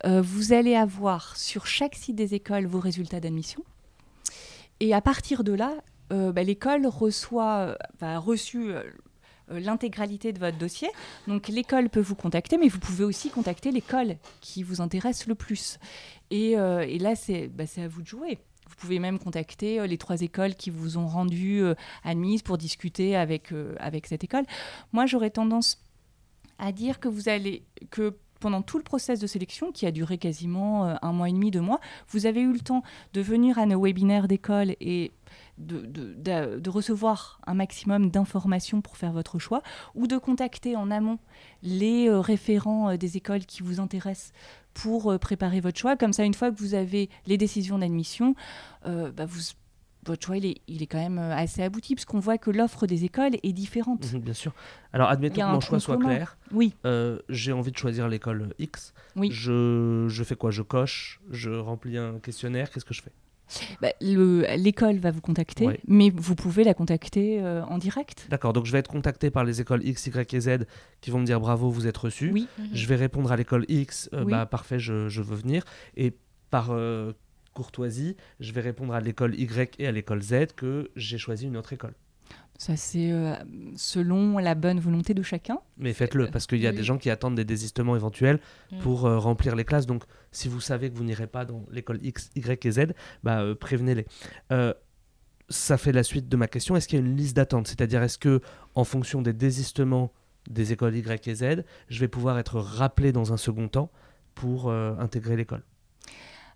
[0.07, 3.63] euh, vous allez avoir sur chaque site des écoles vos résultats d'admission.
[4.81, 5.75] Et à partir de là,
[6.13, 8.83] euh, bah, l'école reçoit, a reçu euh,
[9.49, 10.89] l'intégralité de votre dossier.
[11.29, 15.35] Donc l'école peut vous contacter, mais vous pouvez aussi contacter l'école qui vous intéresse le
[15.35, 15.79] plus.
[16.31, 17.15] Et, là,
[17.51, 18.39] bah, c'est à vous de jouer.
[18.69, 21.63] Vous pouvez même contacter les trois écoles qui vous ont rendu
[22.05, 24.45] admise pour discuter avec, avec cette école.
[24.93, 25.85] Moi, j'aurais tendance
[26.61, 30.19] à dire que vous allez que pendant tout le process de sélection, qui a duré
[30.19, 32.83] quasiment euh, un mois et demi, deux mois, vous avez eu le temps
[33.13, 35.13] de venir à nos webinaires d'école et
[35.59, 39.63] de, recevoir un maximum d'informations pour faire votre choix,
[39.95, 41.19] ou de contacter en amont
[41.63, 44.33] les euh, référents euh, des écoles qui vous intéressent
[44.73, 45.97] pour préparer votre choix.
[45.97, 48.37] Comme ça, une fois que vous avez les décisions d'admission,
[48.85, 49.41] bah, vous
[50.07, 52.51] votre choix, il est, il est, quand même euh, assez abouti, parce qu'on voit que
[52.51, 54.13] l'offre des écoles est différente.
[54.13, 54.53] Mhm, bien sûr.
[54.93, 56.39] Alors, admettons que mon choix soit clair.
[56.53, 56.75] Oui.
[56.87, 58.95] Euh, j'ai envie de choisir l'école X.
[59.17, 59.31] Oui.
[59.31, 60.51] Je, je, fais quoi?
[60.51, 63.13] Je coche Je remplis un questionnaire Qu'est-ce que je fais?
[63.83, 65.81] Bah, le- L'école va vous contacter, Ouais.
[65.89, 68.27] mais vous pouvez la contacter euh, en direct.
[68.31, 70.51] D'accord, donc je vais être contacté par les écoles X, Y et Z
[71.01, 72.31] qui vont me dire bravo, vous êtes reçu.
[72.33, 74.31] Oui, Je vais répondre à l'école X, euh, Oui.
[74.31, 75.65] bah parfait, je, je veux venir.
[75.97, 76.15] Et
[76.51, 76.69] par
[77.61, 81.57] courtoisie, je vais répondre à l'école Y et à l'école Z que j'ai choisi une
[81.57, 81.95] autre école.
[82.59, 83.35] ça c'est euh,
[83.77, 85.59] selon la bonne volonté de chacun.
[85.79, 86.77] Mais faites-le, parce qu'il y a Oui.
[86.77, 88.39] des gens qui attendent des désistements éventuels
[88.73, 88.79] Mm.
[88.85, 89.87] pour euh, remplir les classes.
[89.87, 92.79] Donc, si vous savez que vous n'irez pas dans l'école X, Y et Z,
[93.25, 94.07] bah, euh, prévenez-les.
[94.53, 94.73] Euh,
[95.49, 96.77] ça fait la suite de ma question.
[96.77, 97.67] Est-ce qu'il y a une liste d'attente?
[97.67, 98.41] C'est-à-dire, est-ce que,
[98.75, 100.13] en fonction des désistements
[100.49, 101.45] des écoles Y et Z,
[101.89, 103.91] je vais pouvoir être rappelé dans un second temps
[104.35, 105.63] pour euh, intégrer l'école?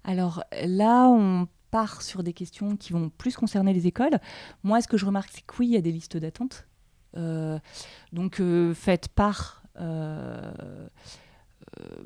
[0.04, 4.20] Alors là, on part sur des questions qui vont plus concerner les écoles.
[4.62, 6.68] Moi, ce que je remarque, c'est que oui, il y a des listes d'attente.
[7.16, 7.58] Euh,
[8.12, 10.52] donc, euh, faites part euh,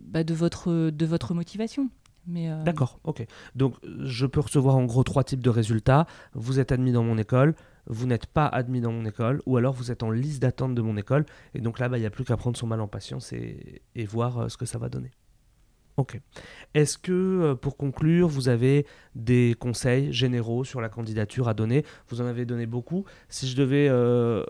[0.00, 1.90] bah, de, votre, de votre motivation.
[2.26, 3.26] D'accord, ok.
[3.54, 6.06] Donc, je peux recevoir en gros trois types de résultats.
[6.34, 7.54] Vous êtes admis dans mon école,
[7.86, 10.82] vous n'êtes pas admis dans mon école, ou alors vous êtes en liste d'attente de
[10.82, 11.24] mon école.
[11.54, 13.82] Et donc là, bah, il n'y a plus qu'à prendre son mal en patience et,
[14.06, 15.10] voir ce que ça va donner.
[15.98, 16.20] Ok.
[16.74, 18.86] Est-ce que, euh, pour conclure, vous avez
[19.16, 21.84] des conseils généraux sur la candidature à donner?
[22.08, 23.04] Vous en avez donné beaucoup.
[23.28, 24.44] Si je devais euh,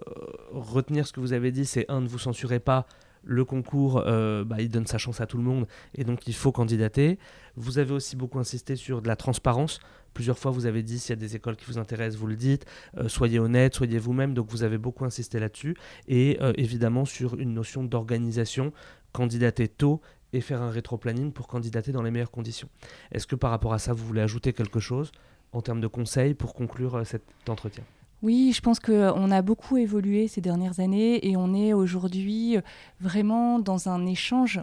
[0.53, 2.87] retenir ce que vous avez dit, c'est un, ne vous censurez pas.
[3.23, 6.35] Le concours, euh, bah, il donne sa chance à tout le monde et donc il
[6.35, 7.19] faut candidater.
[7.57, 9.81] Vous avez aussi beaucoup insisté sur de la transparence.
[10.13, 12.37] Plusieurs fois, vous avez dit s'il y a des écoles qui vous intéressent, vous le
[12.37, 12.67] dites.
[13.07, 14.35] Soyez honnête, soyez vous-même.
[14.35, 15.77] Donc, vous avez beaucoup insisté là-dessus.
[16.09, 18.73] Et évidemment, sur une notion d'organisation,
[19.13, 20.01] candidater tôt
[20.33, 22.69] et faire un rétro-planning pour candidater dans les meilleures conditions.
[23.13, 25.11] Est-ce que par rapport à ça, vous voulez ajouter quelque chose
[25.53, 27.85] en termes de conseils pour conclure euh, cet entretien?
[28.21, 32.59] Oui, je pense qu'on a beaucoup évolué ces dernières années et on est aujourd'hui
[33.01, 34.61] vraiment dans un échange.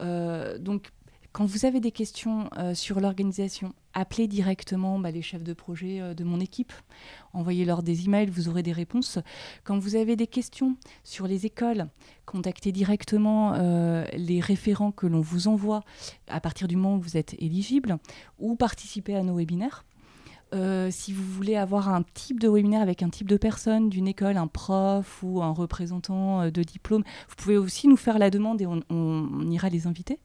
[0.00, 0.90] Euh, donc,
[1.34, 6.00] quand vous avez des questions euh, sur l'organisation, appelez directement bah, les chefs de projet
[6.00, 6.72] euh, de mon équipe.
[7.32, 9.18] Envoyez-leur des emails, vous aurez des réponses.
[9.64, 11.88] Quand vous avez des questions sur les écoles,
[12.24, 15.82] contactez directement euh, les référents que l'on vous envoie
[16.28, 17.98] à partir du moment où vous êtes éligible
[18.38, 19.84] ou participez à nos webinaires.
[20.90, 24.36] Si vous voulez avoir un type de webinaire avec un type de personne d'une école,
[24.36, 28.66] un prof ou un représentant de diplôme, vous pouvez aussi nous faire la demande et
[28.66, 30.20] on ira les inviter.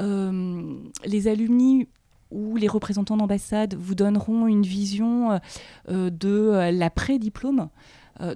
[0.00, 1.88] Euh, les alumni
[2.30, 5.40] ou les représentants d'ambassade vous donneront une vision
[5.88, 7.68] euh, de euh, l'après-diplôme.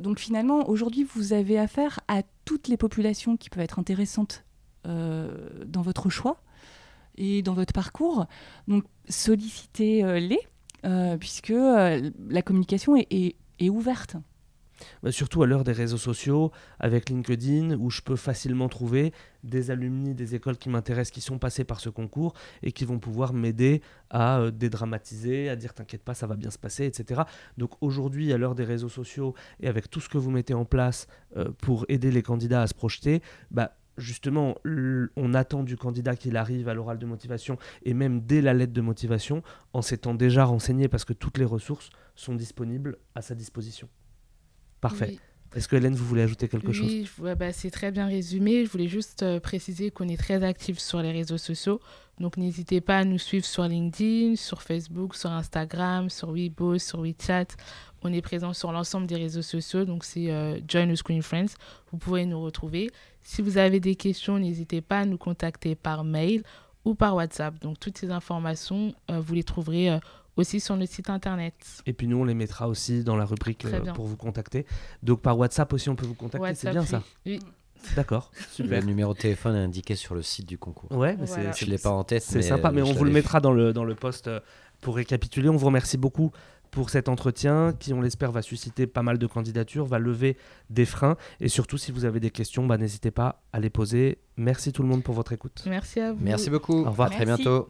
[0.00, 4.42] Donc finalement, aujourd'hui, vous avez affaire à toutes les populations qui peuvent être intéressantes
[4.86, 6.40] dans votre choix
[7.18, 8.24] et dans votre parcours.
[8.66, 10.38] Donc sollicitez-les
[11.18, 13.36] puisque la communication est
[13.68, 14.16] ouverte.
[15.02, 19.12] Bah, Surtout à l'heure des réseaux sociaux, avec LinkedIn, où je peux facilement trouver
[19.42, 22.98] des alumni des écoles qui m'intéressent, qui sont passés par ce concours et qui vont
[22.98, 27.22] pouvoir m'aider à euh, dédramatiser, à dire t'inquiète pas, ça va bien se passer, etc.
[27.58, 30.64] Donc aujourd'hui, à l'heure des réseaux sociaux et avec tout ce que vous mettez en
[30.64, 31.06] place
[31.36, 33.20] euh, pour aider les candidats à se projeter,
[33.50, 34.56] bah, justement,
[35.16, 38.72] on attend du candidat qu'il arrive à l'oral de motivation et même dès la lettre
[38.72, 43.34] de motivation, en s'étant déjà renseigné parce que toutes les ressources sont disponibles à sa
[43.34, 43.88] disposition.
[44.88, 45.06] Parfait.
[45.10, 45.20] Oui.
[45.56, 46.86] Est-ce que Hélène, vous voulez ajouter quelque chose?
[46.86, 47.08] Oui,
[47.38, 48.64] bah, c'est très bien résumé.
[48.64, 51.80] Je voulais juste euh, préciser qu'on est très actifs sur les réseaux sociaux.
[52.20, 57.00] Donc n'hésitez pas à nous suivre sur LinkedIn, sur Facebook, sur Instagram, sur Weibo, sur
[57.00, 57.46] WeChat.
[58.02, 59.84] On est présent sur l'ensemble des réseaux sociaux.
[59.84, 61.54] Donc c'est euh, Join the Screen Friends.
[61.90, 62.90] Vous pouvez nous retrouver.
[63.22, 66.42] Si vous avez des questions, n'hésitez pas à nous contacter par mail
[66.84, 67.58] ou par WhatsApp.
[67.60, 69.98] Donc toutes ces informations, euh, vous les trouverez euh,
[70.36, 71.54] aussi sur notre site internet.
[71.86, 74.66] Et puis nous, on les mettra aussi dans la rubrique euh, pour vous contacter.
[75.02, 76.54] Donc par WhatsApp aussi, on peut vous contacter.
[76.54, 77.02] C'est bien ça.
[77.26, 77.40] oui.
[77.96, 78.30] D'accord.
[78.58, 80.90] Le numéro de téléphone est indiqué sur le site du concours.
[80.92, 81.52] Ouais, mais Voilà.
[81.52, 82.22] c'est- Je ne l'ai pas en tête.
[82.22, 84.40] C'est sympa, mais euh, on je vous le mettra dans le, dans le post euh,
[84.80, 85.50] pour récapituler.
[85.50, 86.32] On vous remercie beaucoup
[86.70, 90.38] pour cet entretien qui, on l'espère, va susciter pas mal de candidatures, va lever
[90.70, 91.16] des freins.
[91.40, 94.16] Et surtout, si vous avez des questions, bah, n'hésitez pas à les poser.
[94.38, 95.62] Merci tout le monde pour votre écoute.
[95.66, 96.18] Merci à vous.
[96.24, 96.84] Merci beaucoup.
[96.86, 97.08] Au revoir.
[97.08, 97.68] À très bientôt.